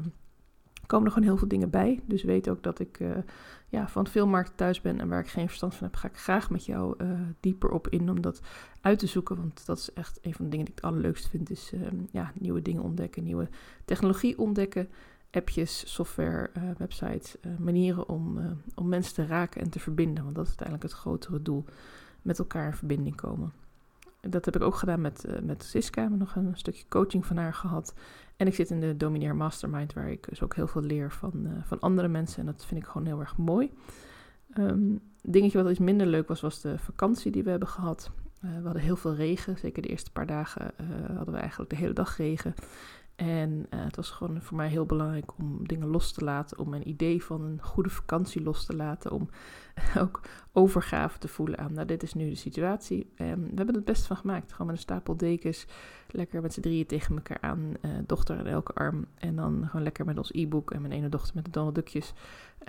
komen 0.86 1.05
er 1.05 1.12
gewoon 1.12 1.27
heel 1.27 1.38
veel 1.38 1.48
dingen 1.48 1.69
bij. 1.69 2.03
Dus 2.05 2.24
weet 2.24 2.50
ook 2.50 2.63
dat 2.63 2.79
ik 2.79 3.00
uh, 3.00 3.17
ja, 3.67 3.88
van 3.88 4.07
veel 4.07 4.27
markten 4.27 4.55
thuis 4.55 4.81
ben 4.81 5.00
en 5.00 5.07
waar 5.07 5.19
ik 5.19 5.29
geen 5.29 5.48
verstand 5.48 5.75
van 5.75 5.88
heb, 5.88 5.95
ga 5.95 6.07
ik 6.07 6.17
graag 6.17 6.50
met 6.50 6.65
jou 6.65 6.98
dieper 7.39 7.69
op 7.69 7.88
in 7.88 8.09
om 8.09 8.21
dat 8.21 8.41
uit 8.81 9.00
te 9.00 9.07
zoeken. 9.07 9.36
Want 9.36 9.65
dat 9.65 9.77
is 9.77 9.93
echt 9.93 10.19
een 10.21 10.33
van 10.33 10.45
de 10.45 10.51
dingen 10.51 10.65
die 10.65 10.75
ik 10.75 10.81
het 10.81 10.91
allerleukste 10.91 11.29
vind, 11.29 11.50
is 11.50 11.74
ja, 12.12 12.31
nieuwe 12.33 12.62
dingen 12.62 12.83
ontdekken, 12.83 13.24
nieuwe 13.24 13.50
technologie 13.86 14.38
ontdekken 14.38 14.89
appjes, 15.31 15.93
software, 15.93 16.50
uh, 16.57 16.63
websites, 16.77 17.36
uh, 17.41 17.57
manieren 17.57 18.09
om, 18.09 18.38
uh, 18.38 18.51
om 18.75 18.88
mensen 18.88 19.13
te 19.13 19.25
raken 19.25 19.62
en 19.62 19.69
te 19.69 19.79
verbinden. 19.79 20.24
Want 20.24 20.36
dat 20.36 20.43
is 20.43 20.50
uiteindelijk 20.50 20.88
het 20.91 21.01
grotere 21.01 21.41
doel. 21.41 21.65
Met 22.21 22.39
elkaar 22.39 22.67
in 22.67 22.74
verbinding 22.74 23.15
komen. 23.15 23.53
Dat 24.21 24.45
heb 24.45 24.55
ik 24.55 24.62
ook 24.62 24.75
gedaan 24.75 25.01
met, 25.01 25.25
met 25.43 25.63
Siska. 25.63 26.09
We 26.09 26.15
nog 26.15 26.36
een 26.36 26.57
stukje 26.57 26.83
coaching 26.89 27.25
van 27.25 27.38
haar 27.38 27.53
gehad. 27.53 27.93
En 28.38 28.48
ik 28.48 28.55
zit 28.55 28.69
in 28.69 28.79
de 28.79 28.98
Domineer 28.98 29.36
Mastermind, 29.36 29.93
waar 29.93 30.09
ik 30.09 30.29
dus 30.29 30.41
ook 30.41 30.55
heel 30.55 30.67
veel 30.67 30.81
leer 30.81 31.12
van, 31.12 31.48
van 31.63 31.79
andere 31.79 32.07
mensen. 32.07 32.39
En 32.39 32.45
dat 32.45 32.65
vind 32.65 32.81
ik 32.81 32.88
gewoon 32.88 33.07
heel 33.07 33.19
erg 33.19 33.38
mooi. 33.38 33.71
Um, 34.57 35.00
dingetje 35.21 35.63
wat 35.63 35.71
iets 35.71 35.79
minder 35.79 36.07
leuk 36.07 36.27
was, 36.27 36.41
was 36.41 36.62
de 36.62 36.77
vakantie 36.77 37.31
die 37.31 37.43
we 37.43 37.50
hebben 37.50 37.67
gehad. 37.67 38.12
we 38.39 38.63
hadden 38.63 38.81
heel 38.81 38.95
veel 38.95 39.15
regen. 39.15 39.57
Zeker 39.57 39.81
de 39.81 39.88
eerste 39.88 40.12
paar 40.12 40.27
dagen 40.27 40.71
hadden 41.15 41.33
we 41.33 41.39
eigenlijk 41.39 41.69
de 41.69 41.75
hele 41.75 41.93
dag 41.93 42.17
regen. 42.17 42.55
En 43.19 43.65
uh, 43.69 43.83
het 43.83 43.95
was 43.95 44.09
gewoon 44.09 44.41
voor 44.41 44.57
mij 44.57 44.67
heel 44.67 44.85
belangrijk 44.85 45.38
om 45.38 45.67
dingen 45.67 45.88
los 45.88 46.11
te 46.11 46.23
laten, 46.23 46.59
om 46.59 46.69
mijn 46.69 46.89
idee 46.89 47.23
van 47.23 47.41
een 47.41 47.61
goede 47.61 47.89
vakantie 47.89 48.43
los 48.43 48.65
te 48.65 48.75
laten, 48.75 49.11
om 49.11 49.29
ook 50.03 50.21
overgave 50.51 51.19
te 51.19 51.27
voelen 51.27 51.57
aan, 51.57 51.73
nou 51.73 51.88
dit 51.88 52.03
is 52.03 52.13
nu 52.13 52.29
de 52.29 52.35
situatie. 52.35 53.11
En 53.15 53.41
we 53.41 53.55
hebben 53.55 53.75
het 53.75 53.85
best 53.85 54.05
van 54.05 54.17
gemaakt, 54.17 54.51
gewoon 54.51 54.67
met 54.67 54.75
een 54.75 54.81
stapel 54.81 55.17
dekens, 55.17 55.65
lekker 56.07 56.41
met 56.41 56.53
z'n 56.53 56.61
drieën 56.61 56.85
tegen 56.85 57.15
elkaar 57.15 57.41
aan, 57.41 57.73
uh, 57.81 57.91
dochter 58.05 58.39
in 58.39 58.47
elke 58.47 58.73
arm. 58.73 59.05
En 59.15 59.35
dan 59.35 59.63
gewoon 59.65 59.83
lekker 59.83 60.05
met 60.05 60.17
ons 60.17 60.31
e-book 60.33 60.71
en 60.71 60.81
mijn 60.81 60.93
ene 60.93 61.09
dochter 61.09 61.35
met 61.35 61.45
de 61.45 61.51
Donald 61.51 61.75
Duckjes. 61.75 62.13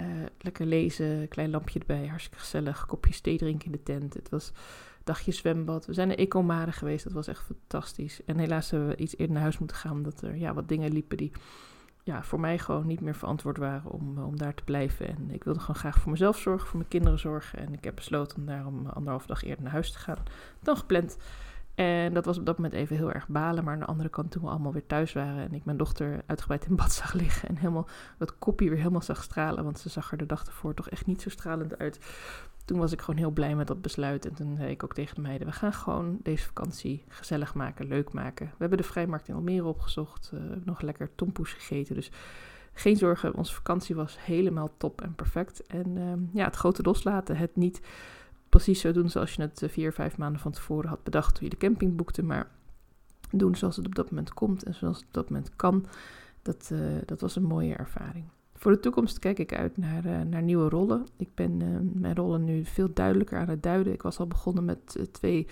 Uh, 0.00 0.07
lekker 0.38 0.66
lezen, 0.66 1.28
klein 1.28 1.50
lampje 1.50 1.78
erbij, 1.78 2.07
hartstikke 2.07 2.38
gezellig, 2.38 2.87
kopje 2.87 3.21
thee 3.21 3.38
drinken 3.38 3.66
in 3.66 3.73
de 3.73 3.83
tent. 3.83 4.14
Het 4.14 4.28
was 4.28 4.52
dagje 5.11 5.33
zwembad. 5.33 5.87
We 5.87 5.93
zijn 5.93 6.09
naar 6.09 6.17
Ecomare 6.17 6.73
geweest, 6.73 7.05
dat 7.05 7.12
was 7.12 7.26
echt 7.26 7.43
fantastisch. 7.43 8.25
En 8.25 8.38
helaas 8.38 8.71
hebben 8.71 8.88
we 8.88 8.97
iets 8.97 9.17
eerder 9.17 9.33
naar 9.35 9.43
huis 9.43 9.59
moeten 9.59 9.76
gaan, 9.76 9.93
omdat 9.93 10.23
er 10.23 10.37
ja, 10.37 10.55
wat 10.55 10.69
dingen 10.69 10.93
liepen 10.93 11.17
die 11.17 11.33
ja, 12.02 12.23
voor 12.23 12.40
mij 12.40 12.59
gewoon 12.59 12.87
niet 12.87 13.00
meer 13.00 13.14
verantwoord 13.14 13.59
waren 13.59 13.90
om, 13.90 14.19
om 14.19 14.37
daar 14.37 14.55
te 14.55 14.64
blijven. 14.64 15.09
En 15.09 15.31
ik 15.31 15.45
wilde 15.45 15.61
gewoon 15.61 15.76
graag 15.76 15.99
voor 15.99 16.11
mezelf 16.11 16.38
zorgen, 16.38 16.69
voor 16.69 16.79
mijn 16.79 16.90
kinderen 16.90 17.19
zorgen. 17.19 17.59
En 17.59 17.73
ik 17.73 17.85
heb 17.85 17.95
besloten 17.95 18.38
om 18.38 18.47
daarom 18.47 18.87
anderhalf 18.87 19.26
dag 19.26 19.43
eerder 19.43 19.62
naar 19.62 19.73
huis 19.73 19.93
te 19.93 19.99
gaan 19.99 20.19
dan 20.61 20.76
gepland. 20.76 21.17
En 21.75 22.14
dat 22.14 22.25
was 22.25 22.38
op 22.38 22.47
dat 22.47 22.57
moment 22.57 22.75
even 22.75 22.97
heel 22.97 23.12
erg 23.12 23.29
balen. 23.29 23.64
Maar 23.64 23.73
aan 23.73 23.81
de 23.81 23.87
andere 23.87 24.09
kant, 24.09 24.31
toen 24.31 24.43
we 24.43 24.49
allemaal 24.49 24.73
weer 24.73 24.87
thuis 24.87 25.12
waren 25.12 25.43
en 25.43 25.55
ik 25.55 25.64
mijn 25.64 25.76
dochter 25.76 26.23
uitgebreid 26.26 26.67
in 26.67 26.76
bad 26.76 26.93
zag 27.02 27.12
liggen 27.12 27.49
en 27.49 27.57
helemaal 27.57 27.88
dat 28.19 28.38
kopje 28.38 28.69
weer 28.69 28.79
helemaal 28.79 29.02
zag 29.02 29.23
stralen, 29.23 29.64
want 29.64 29.79
ze 29.79 29.88
zag 29.88 30.12
er 30.12 30.19
de 30.19 30.26
dag 30.26 30.47
ervoor 30.47 30.75
toch 30.75 30.88
echt 30.88 31.07
niet 31.07 31.23
zo 31.23 31.31
stralend 31.31 31.79
uit 31.79 31.99
toen 32.64 32.79
was 32.79 32.93
ik 32.93 33.00
gewoon 33.00 33.21
heel 33.21 33.31
blij 33.31 33.55
met 33.55 33.67
dat 33.67 33.83
besluit. 33.83 34.26
En 34.26 34.35
toen 34.35 34.57
zei 34.57 34.71
ik 34.71 34.85
ook 34.85 34.95
tegen 34.95 35.14
de 35.14 35.21
meiden: 35.21 35.47
we 35.47 35.52
gaan 35.52 35.73
gewoon 35.73 36.19
deze 36.23 36.45
vakantie 36.45 37.05
gezellig 37.09 37.55
maken, 37.55 37.87
leuk 37.87 38.12
maken. 38.12 38.47
We 38.47 38.57
hebben 38.59 38.79
de 38.79 38.85
vrijmarkt 38.85 39.29
in 39.29 39.35
Almere 39.35 39.67
opgezocht, 39.67 40.31
uh, 40.35 40.40
nog 40.64 40.81
lekker 40.81 41.11
tompoes 41.14 41.52
gegeten. 41.52 41.95
Dus 41.95 42.11
geen 42.73 42.97
zorgen, 42.97 43.35
onze 43.35 43.55
vakantie 43.55 43.95
was 43.95 44.25
helemaal 44.25 44.71
top 44.76 45.00
en 45.00 45.14
perfect. 45.14 45.67
En 45.67 45.97
uh, 45.97 46.12
ja, 46.33 46.45
het 46.45 46.57
grote 46.57 46.83
loslaten, 46.83 47.37
het 47.37 47.57
niet 47.57 47.81
precies 48.49 48.81
zo 48.81 48.93
doen 48.93 49.11
zoals 49.11 49.35
je 49.35 49.43
het 49.43 49.62
eh, 49.62 49.69
vier, 49.69 49.93
vijf 49.93 50.17
maanden 50.17 50.40
van 50.40 50.52
tevoren 50.52 50.88
had 50.88 51.02
bedacht 51.02 51.35
toen 51.35 51.45
je 51.45 51.50
de 51.50 51.57
camping 51.57 51.97
boekte, 51.97 52.23
maar 52.23 52.50
doen 53.31 53.57
zoals 53.57 53.76
het 53.76 53.87
op 53.87 53.95
dat 53.95 54.11
moment 54.11 54.33
komt 54.35 54.62
en 54.62 54.75
zoals 54.75 54.97
het 54.97 55.07
op 55.07 55.14
dat 55.14 55.29
moment 55.31 55.57
kan. 55.57 55.87
Dat, 56.43 56.71
uh, 56.73 56.81
dat 57.07 57.21
was 57.21 57.37
een 57.37 57.43
mooie 57.43 57.75
ervaring. 57.75 58.25
Voor 58.61 58.73
de 58.73 58.81
toekomst 58.81 59.19
kijk 59.19 59.38
ik 59.38 59.55
uit 59.55 59.76
naar, 59.76 60.07
uh, 60.07 60.21
naar 60.21 60.43
nieuwe 60.43 60.69
rollen. 60.69 61.07
Ik 61.17 61.35
ben 61.35 61.61
uh, 61.61 61.69
mijn 62.00 62.14
rollen 62.14 62.45
nu 62.45 62.65
veel 62.65 62.93
duidelijker 62.95 63.39
aan 63.39 63.49
het 63.49 63.63
duiden. 63.63 63.93
Ik 63.93 64.02
was 64.02 64.19
al 64.19 64.26
begonnen 64.26 64.65
met 64.65 64.95
uh, 64.99 65.04
twee, 65.04 65.47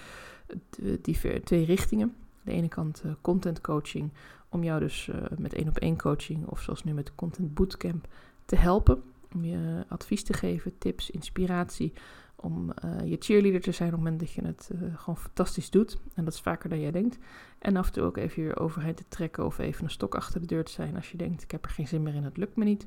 diver, 1.03 1.45
twee 1.45 1.65
richtingen. 1.65 2.15
De 2.43 2.53
ene 2.53 2.69
kant 2.69 3.03
content 3.21 3.61
coaching, 3.61 4.11
om 4.49 4.65
jou 4.65 4.81
dus 4.81 5.11
met 5.39 5.55
één 5.55 5.69
op 5.69 5.77
één 5.77 5.97
coaching 5.97 6.47
of 6.47 6.61
zoals 6.61 6.85
nu 6.85 6.93
met 6.93 7.15
content 7.15 7.55
bootcamp 7.55 8.07
te 8.45 8.57
helpen. 8.57 9.03
Om 9.35 9.45
je 9.45 9.85
advies 9.89 10.23
te 10.23 10.33
geven, 10.33 10.79
tips, 10.79 11.11
inspiratie. 11.11 11.93
Om 12.41 12.73
je 13.05 13.17
cheerleader 13.19 13.61
te 13.61 13.73
zijn 13.73 13.89
op 13.89 13.95
het 13.95 14.05
moment 14.05 14.21
dat 14.21 14.33
je 14.33 14.43
het 14.43 14.71
gewoon 14.95 15.17
fantastisch 15.17 15.71
doet. 15.71 15.99
En 16.15 16.25
dat 16.25 16.35
is 16.35 16.41
vaker 16.41 16.69
dan 16.69 16.81
jij 16.81 16.91
denkt. 16.91 17.19
En 17.59 17.77
af 17.77 17.87
en 17.87 17.93
toe 17.93 18.03
ook 18.03 18.17
even 18.17 18.43
je 18.43 18.57
overheid 18.57 18.97
te 18.97 19.05
trekken 19.09 19.45
of 19.45 19.59
even 19.59 19.85
een 19.85 19.91
stok 19.91 20.15
achter 20.15 20.41
de 20.41 20.47
deur 20.47 20.65
te 20.65 20.73
zijn 20.73 20.97
als 20.97 21.11
je 21.11 21.17
denkt, 21.17 21.43
ik 21.43 21.51
heb 21.51 21.65
er 21.65 21.71
geen 21.71 21.89
zin 21.89 22.03
meer 22.03 22.15
in, 22.15 22.25
het 22.25 22.37
lukt 22.37 22.57
me 22.57 22.65
niet. 22.65 22.85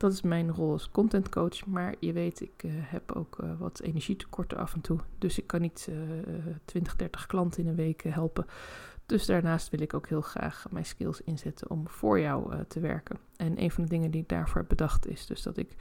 Dat 0.00 0.12
is 0.12 0.22
mijn 0.22 0.52
rol 0.52 0.72
als 0.72 0.90
content 0.90 1.28
coach, 1.28 1.66
maar 1.66 1.94
je 1.98 2.12
weet, 2.12 2.40
ik 2.40 2.62
uh, 2.62 2.72
heb 2.74 3.12
ook 3.12 3.36
wat 3.58 3.80
energietekorten 3.80 4.58
af 4.58 4.74
en 4.74 4.80
toe. 4.80 4.98
Dus 5.18 5.38
ik 5.38 5.46
kan 5.46 5.60
niet 5.60 5.88
uh, 5.90 5.96
20, 6.64 6.96
30 6.96 7.26
klanten 7.26 7.62
in 7.62 7.68
een 7.68 7.74
week 7.74 8.04
eh, 8.04 8.14
helpen. 8.14 8.46
Dus 9.10 9.26
daarnaast 9.26 9.68
wil 9.68 9.80
ik 9.80 9.94
ook 9.94 10.08
heel 10.08 10.20
graag 10.20 10.66
mijn 10.70 10.84
skills 10.84 11.20
inzetten 11.20 11.70
om 11.70 11.88
voor 11.88 12.20
jou 12.20 12.64
te 12.68 12.80
werken. 12.80 13.18
En 13.36 13.62
een 13.62 13.70
van 13.70 13.82
de 13.82 13.88
dingen 13.88 14.10
die 14.10 14.20
ik 14.22 14.28
daarvoor 14.28 14.60
heb 14.60 14.68
bedacht 14.68 15.06
is 15.06 15.26
dus 15.26 15.42
dat 15.42 15.56
ik 15.56 15.76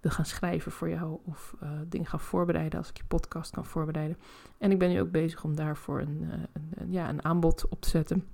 wil 0.00 0.10
gaan 0.10 0.24
schrijven 0.24 0.72
voor 0.72 0.88
jou 0.88 1.18
of 1.24 1.54
uh, 1.62 1.70
dingen 1.88 2.06
gaan 2.06 2.20
voorbereiden 2.20 2.78
als 2.78 2.88
ik 2.88 2.96
je 2.96 3.04
podcast 3.08 3.50
kan 3.50 3.64
voorbereiden. 3.64 4.16
En 4.58 4.70
ik 4.70 4.78
ben 4.78 4.88
nu 4.88 5.00
ook 5.00 5.10
bezig 5.10 5.44
om 5.44 5.56
daarvoor 5.56 6.00
een, 6.00 6.18
uh, 6.22 6.32
een, 6.74 6.92
ja, 6.92 7.08
een 7.08 7.24
aanbod 7.24 7.68
op 7.68 7.80
te 7.80 7.88
zetten. 7.88 8.24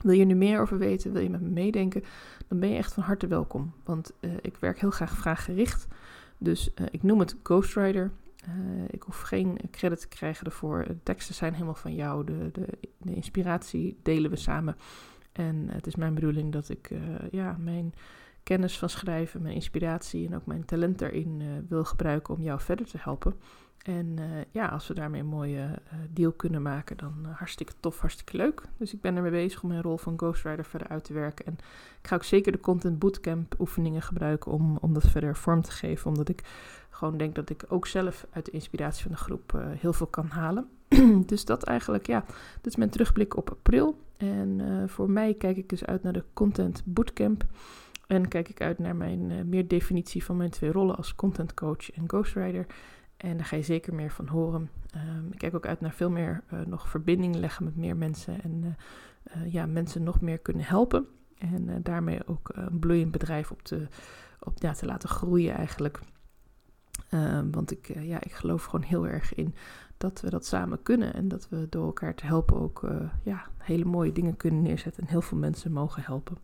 Wil 0.00 0.14
je 0.14 0.24
nu 0.24 0.34
meer 0.34 0.60
over 0.60 0.78
weten, 0.78 1.12
wil 1.12 1.22
je 1.22 1.30
met 1.30 1.40
me 1.40 1.48
meedenken, 1.48 2.04
dan 2.48 2.60
ben 2.60 2.68
je 2.68 2.76
echt 2.76 2.92
van 2.92 3.02
harte 3.02 3.26
welkom. 3.26 3.72
Want 3.84 4.12
ik 4.40 4.56
werk 4.56 4.80
heel 4.80 4.90
graag 4.90 5.12
vraaggericht. 5.12 5.86
Dus 6.38 6.74
ik 6.90 7.02
noem 7.02 7.18
het 7.18 7.36
Ghostwriter. 7.42 8.10
Ik 8.86 9.02
hoef 9.02 9.20
geen 9.20 9.58
credit 9.70 10.00
te 10.00 10.08
krijgen 10.08 10.46
ervoor. 10.46 10.84
De 10.84 11.02
teksten 11.02 11.34
zijn 11.34 11.52
helemaal 11.52 11.74
van 11.74 11.94
jou. 11.94 12.24
De, 12.24 12.48
de, 12.52 12.66
de 12.98 13.14
inspiratie 13.14 13.98
delen 14.02 14.30
we 14.30 14.36
samen. 14.36 14.76
En 15.32 15.68
het 15.68 15.86
is 15.86 15.96
mijn 15.96 16.14
bedoeling 16.14 16.52
dat 16.52 16.68
ik 16.68 16.90
ja, 17.30 17.56
mijn 17.58 17.94
kennis 18.42 18.78
van 18.78 18.88
schrijven, 18.88 19.42
mijn 19.42 19.54
inspiratie 19.54 20.26
en 20.26 20.34
ook 20.34 20.46
mijn 20.46 20.64
talent 20.64 20.98
daarin 20.98 21.40
uh, 21.40 21.48
wil 21.68 21.84
gebruiken 21.84 22.34
om 22.34 22.42
jou 22.42 22.60
verder 22.60 22.86
te 22.86 22.98
helpen. 23.00 23.34
En 23.82 24.16
uh, 24.18 24.24
ja, 24.50 24.66
als 24.66 24.88
we 24.88 24.94
daarmee 24.94 25.20
een 25.20 25.26
mooie 25.26 25.58
uh, 25.58 25.98
deal 26.10 26.32
kunnen 26.32 26.62
maken, 26.62 26.96
dan 26.96 27.26
hartstikke 27.36 27.72
tof, 27.80 28.00
hartstikke 28.00 28.36
leuk. 28.36 28.62
Dus 28.76 28.92
ik 28.92 29.00
ben 29.00 29.16
ermee 29.16 29.30
bezig 29.30 29.62
om 29.62 29.68
mijn 29.68 29.82
rol 29.82 29.96
van 29.96 30.18
ghostwriter 30.18 30.64
verder 30.64 30.88
uit 30.88 31.04
te 31.04 31.12
werken. 31.12 31.46
En 31.46 31.52
ik 32.02 32.08
ga 32.08 32.14
ook 32.14 32.24
zeker 32.24 32.52
de 32.52 32.60
Content 32.60 32.98
Bootcamp 32.98 33.54
oefeningen 33.58 34.02
gebruiken 34.02 34.52
om, 34.52 34.76
om 34.80 34.94
dat 34.94 35.06
verder 35.06 35.36
vorm 35.36 35.62
te 35.62 35.70
geven. 35.70 36.10
Omdat 36.10 36.28
ik 36.28 36.42
gewoon 36.90 37.16
denk 37.16 37.34
dat 37.34 37.50
ik 37.50 37.64
ook 37.68 37.86
zelf 37.86 38.26
uit 38.30 38.44
de 38.44 38.50
inspiratie 38.50 39.02
van 39.02 39.12
de 39.12 39.18
groep 39.18 39.62
heel 39.78 39.92
veel 39.92 40.06
kan 40.06 40.26
halen. 40.26 40.68
dus 41.26 41.44
dat 41.44 41.62
eigenlijk, 41.62 42.06
ja, 42.06 42.24
dit 42.54 42.66
is 42.66 42.76
mijn 42.76 42.90
terugblik 42.90 43.36
op 43.36 43.50
april. 43.50 43.98
En 44.16 44.60
voor 44.88 45.10
mij 45.10 45.34
kijk 45.34 45.56
ik 45.56 45.68
dus 45.68 45.84
uit 45.84 46.02
naar 46.02 46.12
de 46.12 46.24
Content 46.32 46.82
Bootcamp. 46.84 47.44
En 48.06 48.28
kijk 48.28 48.48
ik 48.48 48.60
uit 48.60 48.78
naar 48.78 48.96
mijn 48.96 49.48
meer 49.48 49.68
definitie 49.68 50.24
van 50.24 50.36
mijn 50.36 50.50
twee 50.50 50.72
rollen 50.72 50.96
als 50.96 51.14
content 51.14 51.54
coach 51.54 51.92
en 51.92 52.04
ghostwriter. 52.06 52.66
En 53.22 53.36
daar 53.36 53.46
ga 53.46 53.56
je 53.56 53.62
zeker 53.62 53.94
meer 53.94 54.10
van 54.10 54.26
horen. 54.26 54.70
Um, 54.96 55.32
ik 55.32 55.38
kijk 55.38 55.54
ook 55.54 55.66
uit 55.66 55.80
naar 55.80 55.92
veel 55.92 56.10
meer 56.10 56.42
uh, 56.52 56.60
nog 56.60 56.88
verbinding 56.88 57.34
leggen 57.34 57.64
met 57.64 57.76
meer 57.76 57.96
mensen. 57.96 58.42
En 58.42 58.76
uh, 59.36 59.52
ja, 59.52 59.66
mensen 59.66 60.02
nog 60.02 60.20
meer 60.20 60.38
kunnen 60.38 60.64
helpen. 60.64 61.06
En 61.38 61.82
daarmee 61.82 62.26
ook 62.26 62.50
een 62.52 62.78
bloeiend 62.78 63.10
bedrijf 63.10 63.50
op 63.50 63.62
te, 63.62 63.88
op, 64.40 64.56
te 64.56 64.86
laten 64.86 65.08
groeien 65.08 65.54
eigenlijk. 65.54 66.00
Um, 67.10 67.50
want 67.50 67.70
ik, 67.70 67.98
ja, 67.98 68.22
ik 68.22 68.32
geloof 68.32 68.64
gewoon 68.64 68.86
heel 68.86 69.06
erg 69.06 69.34
in 69.34 69.54
dat 70.02 70.20
we 70.20 70.30
dat 70.30 70.46
samen 70.46 70.82
kunnen. 70.82 71.14
En 71.14 71.28
dat 71.28 71.48
we 71.48 71.66
door 71.70 71.86
elkaar 71.86 72.14
te 72.14 72.26
helpen 72.26 72.60
ook 72.60 72.82
uh, 72.82 72.90
ja, 73.22 73.46
hele 73.58 73.84
mooie 73.84 74.12
dingen 74.12 74.36
kunnen 74.36 74.62
neerzetten. 74.62 75.02
En 75.02 75.08
heel 75.08 75.22
veel 75.22 75.38
mensen 75.38 75.72
mogen 75.72 76.02
helpen. 76.02 76.38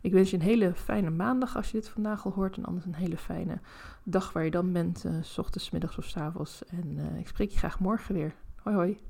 Ik 0.00 0.12
wens 0.12 0.30
je 0.30 0.36
een 0.36 0.42
hele 0.42 0.74
fijne 0.74 1.10
maandag 1.10 1.56
als 1.56 1.70
je 1.70 1.80
dit 1.80 1.88
vandaag 1.88 2.24
al 2.24 2.32
hoort. 2.32 2.56
En 2.56 2.64
anders 2.64 2.86
een 2.86 2.94
hele 2.94 3.16
fijne 3.16 3.58
dag 4.02 4.32
waar 4.32 4.44
je 4.44 4.50
dan 4.50 4.72
bent. 4.72 5.04
Uh, 5.04 5.12
s 5.20 5.38
ochtends, 5.38 5.70
middags 5.70 5.98
of 5.98 6.04
s 6.04 6.16
avonds. 6.16 6.64
En 6.64 6.96
uh, 6.96 7.18
ik 7.18 7.28
spreek 7.28 7.50
je 7.50 7.58
graag 7.58 7.78
morgen 7.78 8.14
weer. 8.14 8.34
Hoi 8.56 8.76
hoi. 8.76 9.09